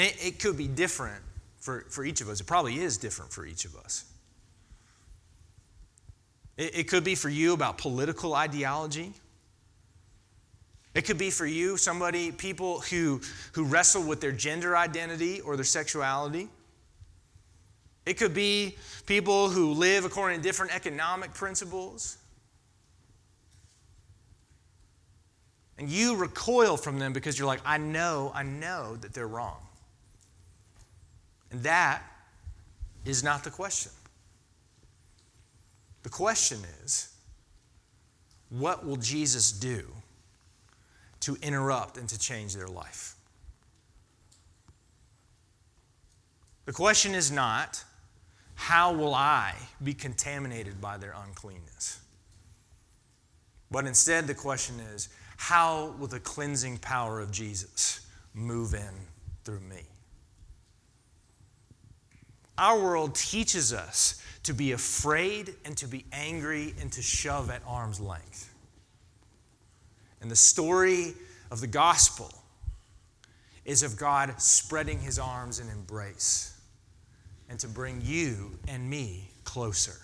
And 0.00 0.08
it, 0.08 0.24
it 0.24 0.38
could 0.38 0.56
be 0.56 0.66
different 0.66 1.22
for, 1.58 1.84
for 1.90 2.02
each 2.06 2.22
of 2.22 2.30
us. 2.30 2.40
It 2.40 2.46
probably 2.46 2.78
is 2.78 2.96
different 2.96 3.30
for 3.30 3.44
each 3.44 3.66
of 3.66 3.76
us. 3.76 4.06
It, 6.56 6.78
it 6.78 6.88
could 6.88 7.04
be 7.04 7.14
for 7.14 7.28
you 7.28 7.52
about 7.52 7.76
political 7.76 8.34
ideology. 8.34 9.12
It 10.94 11.02
could 11.02 11.18
be 11.18 11.30
for 11.30 11.44
you 11.44 11.76
somebody, 11.76 12.32
people 12.32 12.80
who, 12.80 13.20
who 13.52 13.64
wrestle 13.64 14.02
with 14.02 14.22
their 14.22 14.32
gender 14.32 14.74
identity 14.74 15.42
or 15.42 15.54
their 15.54 15.66
sexuality. 15.66 16.48
It 18.06 18.14
could 18.14 18.32
be 18.32 18.78
people 19.04 19.50
who 19.50 19.74
live 19.74 20.06
according 20.06 20.38
to 20.38 20.42
different 20.42 20.74
economic 20.74 21.34
principles. 21.34 22.16
And 25.76 25.90
you 25.90 26.16
recoil 26.16 26.78
from 26.78 26.98
them 26.98 27.12
because 27.12 27.38
you're 27.38 27.46
like, 27.46 27.60
I 27.66 27.76
know, 27.76 28.32
I 28.34 28.44
know 28.44 28.96
that 28.96 29.12
they're 29.12 29.28
wrong. 29.28 29.58
And 31.50 31.62
that 31.62 32.02
is 33.04 33.24
not 33.24 33.44
the 33.44 33.50
question. 33.50 33.92
The 36.02 36.08
question 36.08 36.60
is 36.84 37.12
what 38.50 38.84
will 38.84 38.96
Jesus 38.96 39.52
do 39.52 39.86
to 41.20 41.36
interrupt 41.42 41.96
and 41.96 42.08
to 42.08 42.18
change 42.18 42.54
their 42.54 42.68
life? 42.68 43.14
The 46.66 46.72
question 46.72 47.14
is 47.14 47.30
not, 47.30 47.84
how 48.54 48.92
will 48.92 49.14
I 49.14 49.54
be 49.82 49.94
contaminated 49.94 50.80
by 50.80 50.98
their 50.98 51.14
uncleanness? 51.26 52.00
But 53.70 53.86
instead, 53.86 54.26
the 54.26 54.34
question 54.34 54.80
is, 54.80 55.08
how 55.36 55.94
will 55.98 56.08
the 56.08 56.20
cleansing 56.20 56.78
power 56.78 57.20
of 57.20 57.30
Jesus 57.30 58.00
move 58.34 58.74
in 58.74 58.90
through 59.44 59.60
me? 59.60 59.82
Our 62.60 62.78
world 62.78 63.14
teaches 63.14 63.72
us 63.72 64.22
to 64.42 64.52
be 64.52 64.72
afraid 64.72 65.54
and 65.64 65.74
to 65.78 65.88
be 65.88 66.04
angry 66.12 66.74
and 66.78 66.92
to 66.92 67.00
shove 67.00 67.48
at 67.48 67.62
arm's 67.66 68.00
length. 68.00 68.52
And 70.20 70.30
the 70.30 70.36
story 70.36 71.14
of 71.50 71.62
the 71.62 71.66
gospel 71.66 72.30
is 73.64 73.82
of 73.82 73.96
God 73.96 74.38
spreading 74.42 75.00
his 75.00 75.18
arms 75.18 75.58
and 75.58 75.70
embrace 75.70 76.54
and 77.48 77.58
to 77.60 77.66
bring 77.66 78.02
you 78.04 78.58
and 78.68 78.90
me 78.90 79.30
closer. 79.44 79.96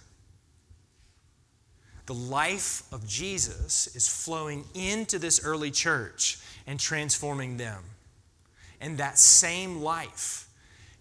The 2.07 2.15
life 2.15 2.85
of 2.91 3.07
Jesus 3.07 3.95
is 3.95 4.09
flowing 4.09 4.65
into 4.73 5.19
this 5.19 5.45
early 5.45 5.71
church 5.71 6.39
and 6.67 6.81
transforming 6.81 7.59
them. 7.59 7.83
And 8.81 8.97
that 8.97 9.19
same 9.19 9.83
life 9.83 10.46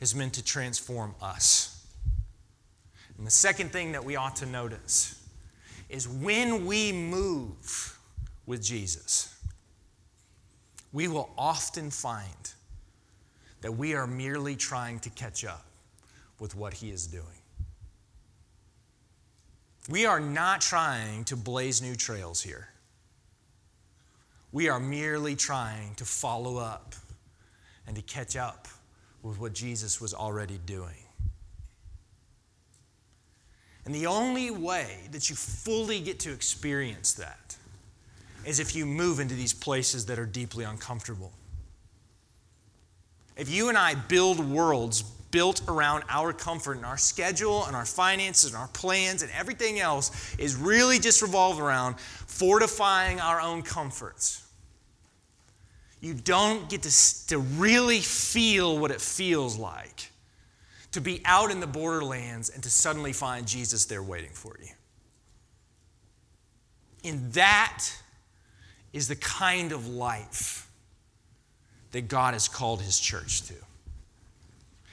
is 0.05 0.13
meant 0.13 0.33
to 0.35 0.43
transform 0.43 1.15
us. 1.19 1.83
And 3.17 3.25
the 3.25 3.31
second 3.31 3.71
thing 3.71 3.93
that 3.93 4.05
we 4.05 4.15
ought 4.15 4.35
to 4.35 4.45
notice 4.45 5.19
is 5.89 6.07
when 6.07 6.67
we 6.67 6.91
move 6.91 7.97
with 8.45 8.63
Jesus, 8.63 9.35
we 10.93 11.07
will 11.07 11.31
often 11.39 11.89
find 11.89 12.51
that 13.61 13.71
we 13.71 13.95
are 13.95 14.05
merely 14.05 14.55
trying 14.55 14.99
to 14.99 15.09
catch 15.09 15.43
up 15.43 15.65
with 16.39 16.55
what 16.55 16.75
he 16.75 16.91
is 16.91 17.07
doing. 17.07 17.41
We 19.89 20.05
are 20.05 20.19
not 20.19 20.61
trying 20.61 21.23
to 21.25 21.35
blaze 21.35 21.81
new 21.81 21.95
trails 21.95 22.43
here. 22.43 22.69
We 24.51 24.69
are 24.69 24.79
merely 24.79 25.35
trying 25.35 25.95
to 25.95 26.05
follow 26.05 26.57
up 26.57 26.93
and 27.87 27.95
to 27.95 28.03
catch 28.03 28.35
up 28.35 28.67
with 29.25 29.39
what 29.39 29.53
Jesus 29.53 29.99
was 29.99 30.13
already 30.13 30.59
doing. 30.65 30.95
And 33.85 33.93
the 33.93 34.07
only 34.07 34.51
way 34.51 34.99
that 35.11 35.29
you 35.29 35.35
fully 35.35 35.99
get 35.99 36.19
to 36.21 36.31
experience 36.31 37.13
that 37.13 37.55
is 38.45 38.59
if 38.59 38.75
you 38.75 38.85
move 38.85 39.19
into 39.19 39.35
these 39.35 39.53
places 39.53 40.05
that 40.05 40.19
are 40.19 40.25
deeply 40.25 40.63
uncomfortable. 40.63 41.31
If 43.35 43.49
you 43.49 43.69
and 43.69 43.77
I 43.77 43.95
build 43.95 44.39
worlds 44.39 45.03
built 45.31 45.61
around 45.67 46.03
our 46.07 46.31
comfort 46.31 46.77
and 46.77 46.85
our 46.85 46.97
schedule 46.97 47.65
and 47.65 47.75
our 47.75 47.85
finances 47.85 48.53
and 48.53 48.55
our 48.55 48.69
plans 48.69 49.21
and 49.21 49.29
everything 49.37 49.79
else 49.79 50.35
is 50.37 50.55
really 50.55 50.97
just 50.97 51.21
revolved 51.21 51.59
around 51.59 51.99
fortifying 51.99 53.19
our 53.19 53.41
own 53.41 53.61
comforts. 53.61 54.44
You 56.05 56.13
don't 56.13 56.69
get 56.69 56.83
to, 56.83 57.27
to 57.29 57.39
really 57.39 57.99
feel 57.99 58.77
what 58.77 58.91
it 58.91 59.01
feels 59.01 59.57
like 59.57 60.11
to 60.91 61.01
be 61.01 61.19
out 61.25 61.49
in 61.49 61.61
the 61.61 61.65
borderlands 61.65 62.51
and 62.51 62.61
to 62.61 62.69
suddenly 62.69 63.11
find 63.11 63.47
Jesus 63.47 63.85
there 63.85 64.03
waiting 64.03 64.29
for 64.29 64.55
you. 64.61 64.69
And 67.09 67.33
that 67.33 67.87
is 68.93 69.07
the 69.07 69.15
kind 69.15 69.71
of 69.71 69.87
life 69.87 70.69
that 71.91 72.07
God 72.07 72.35
has 72.35 72.47
called 72.47 72.83
his 72.83 72.99
church 72.99 73.41
to. 73.47 73.55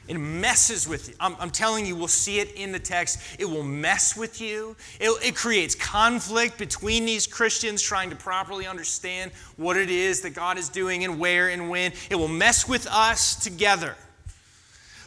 It 0.09 0.19
messes 0.19 0.89
with 0.89 1.09
you. 1.09 1.15
I'm, 1.21 1.37
I'm, 1.39 1.51
telling 1.51 1.87
you, 1.87 1.95
we'll 1.95 2.09
see 2.09 2.41
it 2.41 2.53
in 2.55 2.73
the 2.73 2.79
text. 2.79 3.21
It 3.39 3.45
will 3.45 3.63
mess 3.63 4.17
with 4.17 4.41
you. 4.41 4.75
It, 4.99 5.11
it 5.25 5.37
creates 5.37 5.77
conflict 5.77 6.59
between 6.59 7.05
these 7.07 7.27
Christians 7.27 7.81
trying 7.81 8.11
to 8.11 8.17
properly 8.17 8.67
understand 8.67 9.31
what 9.57 9.77
it 9.77 9.91
is 9.91 10.21
that 10.23 10.31
God 10.31 10.59
is 10.59 10.69
doing 10.69 11.05
and 11.05 11.21
where 11.21 11.51
and 11.51 11.71
when. 11.71 11.93
It 12.11 12.17
will 12.17 12.29
mess 12.29 12.69
with 12.69 12.89
us 12.89 13.37
together. 13.37 13.97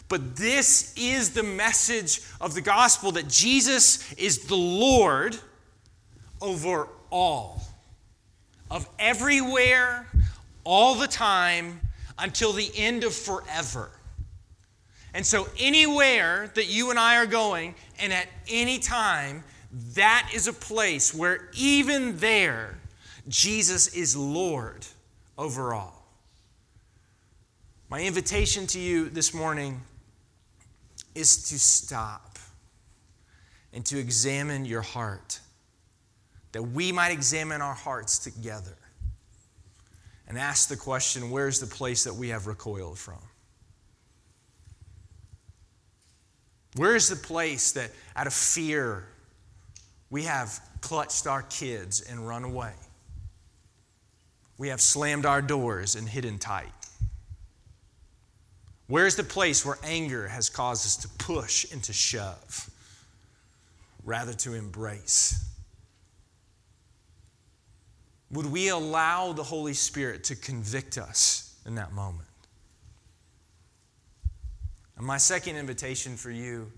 But 0.07 0.37
this 0.37 0.93
is 0.95 1.31
the 1.31 1.43
message 1.43 2.21
of 2.39 2.53
the 2.53 2.61
gospel 2.61 3.11
that 3.13 3.27
Jesus 3.27 4.13
is 4.13 4.45
the 4.45 4.55
Lord 4.55 5.37
over 6.41 6.87
all, 7.09 7.61
of 8.69 8.87
everywhere, 8.97 10.07
all 10.63 10.95
the 10.95 11.07
time, 11.07 11.81
until 12.17 12.53
the 12.53 12.71
end 12.75 13.03
of 13.03 13.13
forever. 13.13 13.89
And 15.15 15.25
so, 15.25 15.47
anywhere 15.57 16.51
that 16.55 16.67
you 16.67 16.89
and 16.89 16.99
I 16.99 17.15
are 17.15 17.25
going, 17.25 17.73
and 17.99 18.11
at 18.11 18.27
any 18.49 18.79
time, 18.79 19.45
that 19.93 20.29
is 20.35 20.49
a 20.49 20.53
place 20.53 21.13
where 21.13 21.49
even 21.53 22.17
there, 22.17 22.75
Jesus 23.29 23.95
is 23.95 24.17
Lord 24.17 24.85
over 25.37 25.73
all. 25.73 26.05
My 27.87 28.01
invitation 28.01 28.67
to 28.67 28.79
you 28.79 29.07
this 29.07 29.33
morning 29.33 29.79
is 31.15 31.49
to 31.49 31.59
stop 31.59 32.37
and 33.71 33.85
to 33.85 33.97
examine 33.97 34.65
your 34.65 34.81
heart, 34.81 35.39
that 36.51 36.61
we 36.61 36.91
might 36.91 37.13
examine 37.13 37.61
our 37.61 37.73
hearts 37.73 38.19
together 38.19 38.75
and 40.27 40.37
ask 40.37 40.67
the 40.67 40.75
question 40.75 41.31
where's 41.31 41.61
the 41.61 41.67
place 41.67 42.03
that 42.03 42.15
we 42.15 42.27
have 42.29 42.47
recoiled 42.47 42.99
from? 42.99 43.21
Where 46.75 46.95
is 46.95 47.07
the 47.07 47.15
place 47.15 47.71
that 47.73 47.91
out 48.15 48.27
of 48.27 48.33
fear 48.33 49.05
we 50.09 50.23
have 50.23 50.59
clutched 50.81 51.27
our 51.27 51.43
kids 51.43 52.01
and 52.01 52.27
run 52.27 52.43
away? 52.43 52.73
We 54.57 54.69
have 54.69 54.81
slammed 54.81 55.25
our 55.25 55.41
doors 55.41 55.95
and 55.95 56.07
hidden 56.07 56.37
tight. 56.37 56.71
Where's 58.87 59.15
the 59.15 59.23
place 59.23 59.65
where 59.65 59.77
anger 59.83 60.27
has 60.27 60.49
caused 60.49 60.85
us 60.85 60.97
to 60.97 61.07
push 61.07 61.71
and 61.71 61.83
to 61.83 61.93
shove 61.93 62.69
rather 64.03 64.33
to 64.33 64.53
embrace 64.53 65.45
Would 68.31 68.51
we 68.51 68.69
allow 68.69 69.31
the 69.33 69.43
Holy 69.43 69.73
Spirit 69.73 70.25
to 70.25 70.35
convict 70.35 70.97
us 70.97 71.55
in 71.65 71.75
that 71.75 71.93
moment? 71.93 72.27
And 74.97 75.05
my 75.05 75.17
second 75.17 75.57
invitation 75.57 76.15
for 76.15 76.31
you 76.31 76.71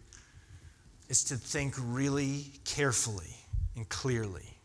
is 1.09 1.23
to 1.25 1.35
think 1.35 1.75
really 1.77 2.45
carefully 2.65 3.35
and 3.75 3.87
clearly 3.89 4.57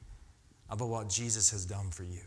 about 0.71 0.89
what 0.89 1.09
Jesus 1.09 1.51
has 1.51 1.65
done 1.65 1.91
for 1.91 2.03
you. 2.03 2.23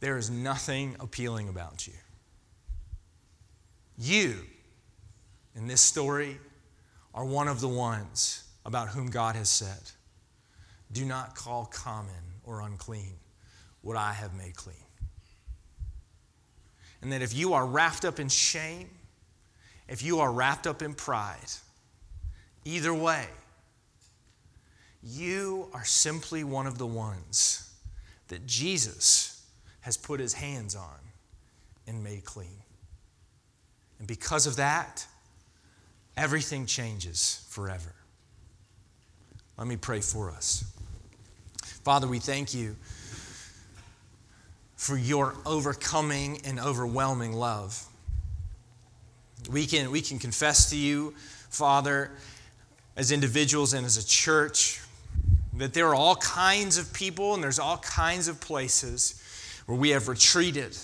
There 0.00 0.16
is 0.16 0.30
nothing 0.30 0.96
appealing 1.00 1.48
about 1.48 1.86
you. 1.86 1.94
You, 3.98 4.36
in 5.54 5.66
this 5.66 5.80
story, 5.80 6.38
are 7.14 7.24
one 7.24 7.48
of 7.48 7.60
the 7.60 7.68
ones 7.68 8.44
about 8.64 8.88
whom 8.88 9.08
God 9.08 9.36
has 9.36 9.50
said, 9.50 9.90
Do 10.92 11.04
not 11.04 11.34
call 11.34 11.66
common 11.66 12.14
or 12.44 12.62
unclean 12.62 13.14
what 13.82 13.96
I 13.96 14.12
have 14.12 14.34
made 14.34 14.54
clean. 14.54 14.76
And 17.02 17.12
that 17.12 17.22
if 17.22 17.34
you 17.34 17.54
are 17.54 17.66
wrapped 17.66 18.04
up 18.04 18.20
in 18.20 18.28
shame, 18.28 18.88
if 19.88 20.02
you 20.02 20.20
are 20.20 20.30
wrapped 20.30 20.66
up 20.66 20.82
in 20.82 20.94
pride, 20.94 21.50
either 22.64 22.92
way, 22.92 23.26
you 25.02 25.68
are 25.72 25.84
simply 25.84 26.44
one 26.44 26.66
of 26.66 26.78
the 26.78 26.86
ones 26.86 27.70
that 28.28 28.46
Jesus 28.46 29.44
has 29.80 29.96
put 29.96 30.20
his 30.20 30.34
hands 30.34 30.76
on 30.76 30.98
and 31.86 32.04
made 32.04 32.24
clean. 32.24 32.62
And 33.98 34.06
because 34.06 34.46
of 34.46 34.56
that, 34.56 35.06
everything 36.16 36.66
changes 36.66 37.46
forever. 37.48 37.94
Let 39.56 39.66
me 39.66 39.76
pray 39.76 40.00
for 40.00 40.30
us. 40.30 40.64
Father, 41.84 42.06
we 42.06 42.18
thank 42.18 42.54
you 42.54 42.76
for 44.80 44.96
your 44.96 45.34
overcoming 45.44 46.40
and 46.46 46.58
overwhelming 46.58 47.34
love. 47.34 47.84
We 49.50 49.66
can, 49.66 49.90
we 49.90 50.00
can 50.00 50.18
confess 50.18 50.70
to 50.70 50.76
you, 50.76 51.12
Father, 51.50 52.10
as 52.96 53.12
individuals 53.12 53.74
and 53.74 53.84
as 53.84 53.98
a 53.98 54.06
church, 54.06 54.80
that 55.58 55.74
there 55.74 55.88
are 55.88 55.94
all 55.94 56.16
kinds 56.16 56.78
of 56.78 56.94
people 56.94 57.34
and 57.34 57.44
there's 57.44 57.58
all 57.58 57.76
kinds 57.76 58.26
of 58.26 58.40
places 58.40 59.22
where 59.66 59.76
we 59.76 59.90
have 59.90 60.08
retreated. 60.08 60.74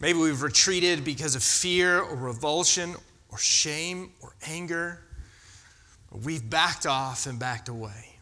Maybe 0.00 0.18
we've 0.18 0.40
retreated 0.40 1.04
because 1.04 1.34
of 1.34 1.42
fear 1.42 2.00
or 2.00 2.16
revulsion 2.16 2.96
or 3.28 3.36
shame 3.36 4.10
or 4.22 4.32
anger. 4.46 5.02
We've 6.24 6.48
backed 6.48 6.86
off 6.86 7.26
and 7.26 7.38
backed 7.38 7.68
away. 7.68 8.15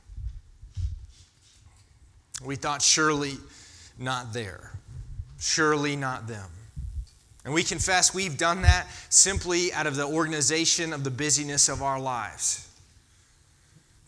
We 2.42 2.56
thought, 2.56 2.82
surely 2.82 3.34
not 3.98 4.32
there, 4.32 4.72
surely 5.38 5.96
not 5.96 6.26
them. 6.26 6.48
And 7.44 7.52
we 7.52 7.62
confess 7.62 8.14
we've 8.14 8.38
done 8.38 8.62
that 8.62 8.86
simply 9.10 9.72
out 9.72 9.86
of 9.86 9.96
the 9.96 10.06
organization 10.06 10.92
of 10.92 11.04
the 11.04 11.10
busyness 11.10 11.68
of 11.68 11.82
our 11.82 12.00
lives, 12.00 12.66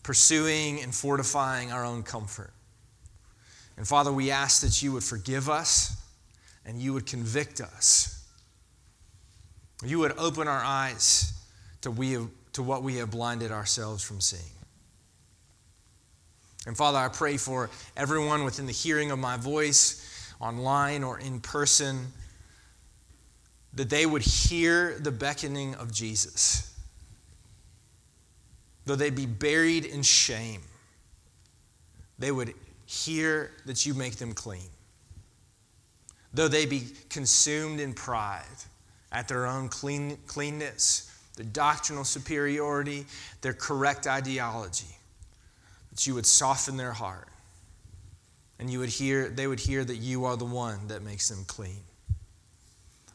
pursuing 0.01 0.81
and 0.81 0.93
fortifying 0.93 1.71
our 1.71 1.85
own 1.85 2.01
comfort. 2.01 2.51
And 3.77 3.87
Father, 3.87 4.11
we 4.11 4.31
ask 4.31 4.61
that 4.61 4.81
you 4.81 4.91
would 4.93 5.03
forgive 5.03 5.49
us 5.49 5.95
and 6.65 6.81
you 6.81 6.93
would 6.93 7.05
convict 7.05 7.61
us. 7.61 8.25
You 9.85 9.99
would 9.99 10.17
open 10.17 10.47
our 10.47 10.63
eyes 10.63 11.33
to, 11.81 11.91
we 11.91 12.13
have, 12.13 12.27
to 12.53 12.63
what 12.63 12.81
we 12.81 12.95
have 12.95 13.11
blinded 13.11 13.51
ourselves 13.51 14.03
from 14.03 14.19
seeing. 14.19 14.56
And 16.67 16.75
Father, 16.75 16.97
I 16.97 17.07
pray 17.07 17.37
for 17.37 17.69
everyone 17.95 18.43
within 18.43 18.65
the 18.65 18.73
hearing 18.73 19.09
of 19.09 19.17
my 19.17 19.37
voice, 19.37 20.33
online 20.41 21.01
or 21.01 21.17
in 21.17 21.39
person, 21.39 22.07
that 23.73 23.89
they 23.89 24.05
would 24.05 24.21
hear 24.21 24.99
the 24.99 25.11
beckoning 25.11 25.75
of 25.75 25.93
Jesus. 25.93 26.77
Though 28.85 28.97
they 28.97 29.09
be 29.11 29.25
buried 29.25 29.85
in 29.85 30.01
shame, 30.01 30.61
they 32.19 32.33
would 32.33 32.53
hear 32.85 33.51
that 33.65 33.85
you 33.85 33.93
make 33.93 34.17
them 34.17 34.33
clean. 34.33 34.69
Though 36.33 36.49
they 36.49 36.65
be 36.65 36.83
consumed 37.09 37.79
in 37.79 37.93
pride 37.93 38.43
at 39.13 39.29
their 39.29 39.45
own 39.45 39.69
clean, 39.69 40.17
cleanness, 40.27 41.17
their 41.37 41.45
doctrinal 41.45 42.03
superiority, 42.03 43.05
their 43.39 43.53
correct 43.53 44.05
ideology, 44.05 44.96
that 45.97 46.05
you 46.05 46.13
would 46.13 46.27
soften 46.27 46.77
their 46.77 46.91
heart 46.91 47.27
and 48.59 48.69
you 48.69 48.77
would 48.77 48.89
hear, 48.89 49.29
they 49.29 49.47
would 49.47 49.59
hear 49.59 49.83
that 49.83 49.95
you 49.95 50.25
are 50.25 50.37
the 50.37 50.45
one 50.45 50.89
that 50.89 51.01
makes 51.01 51.27
them 51.27 51.43
clean. 51.47 51.81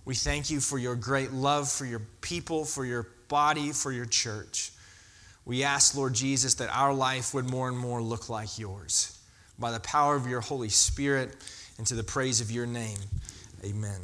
We 0.04 0.16
thank 0.16 0.50
you 0.50 0.58
for 0.58 0.78
your 0.78 0.96
great 0.96 1.30
love 1.30 1.70
for 1.70 1.84
your 1.84 2.02
people, 2.22 2.64
for 2.64 2.84
your 2.84 3.06
body, 3.28 3.70
for 3.70 3.92
your 3.92 4.04
church. 4.04 4.72
We 5.44 5.62
ask, 5.62 5.96
Lord 5.96 6.14
Jesus, 6.14 6.54
that 6.54 6.70
our 6.70 6.92
life 6.92 7.34
would 7.34 7.48
more 7.48 7.68
and 7.68 7.78
more 7.78 8.02
look 8.02 8.28
like 8.28 8.58
yours 8.58 9.16
by 9.60 9.70
the 9.70 9.78
power 9.78 10.16
of 10.16 10.26
your 10.26 10.40
Holy 10.40 10.68
Spirit 10.68 11.36
and 11.78 11.86
to 11.86 11.94
the 11.94 12.02
praise 12.02 12.40
of 12.40 12.50
your 12.50 12.66
name. 12.66 12.98
Amen. 13.64 14.00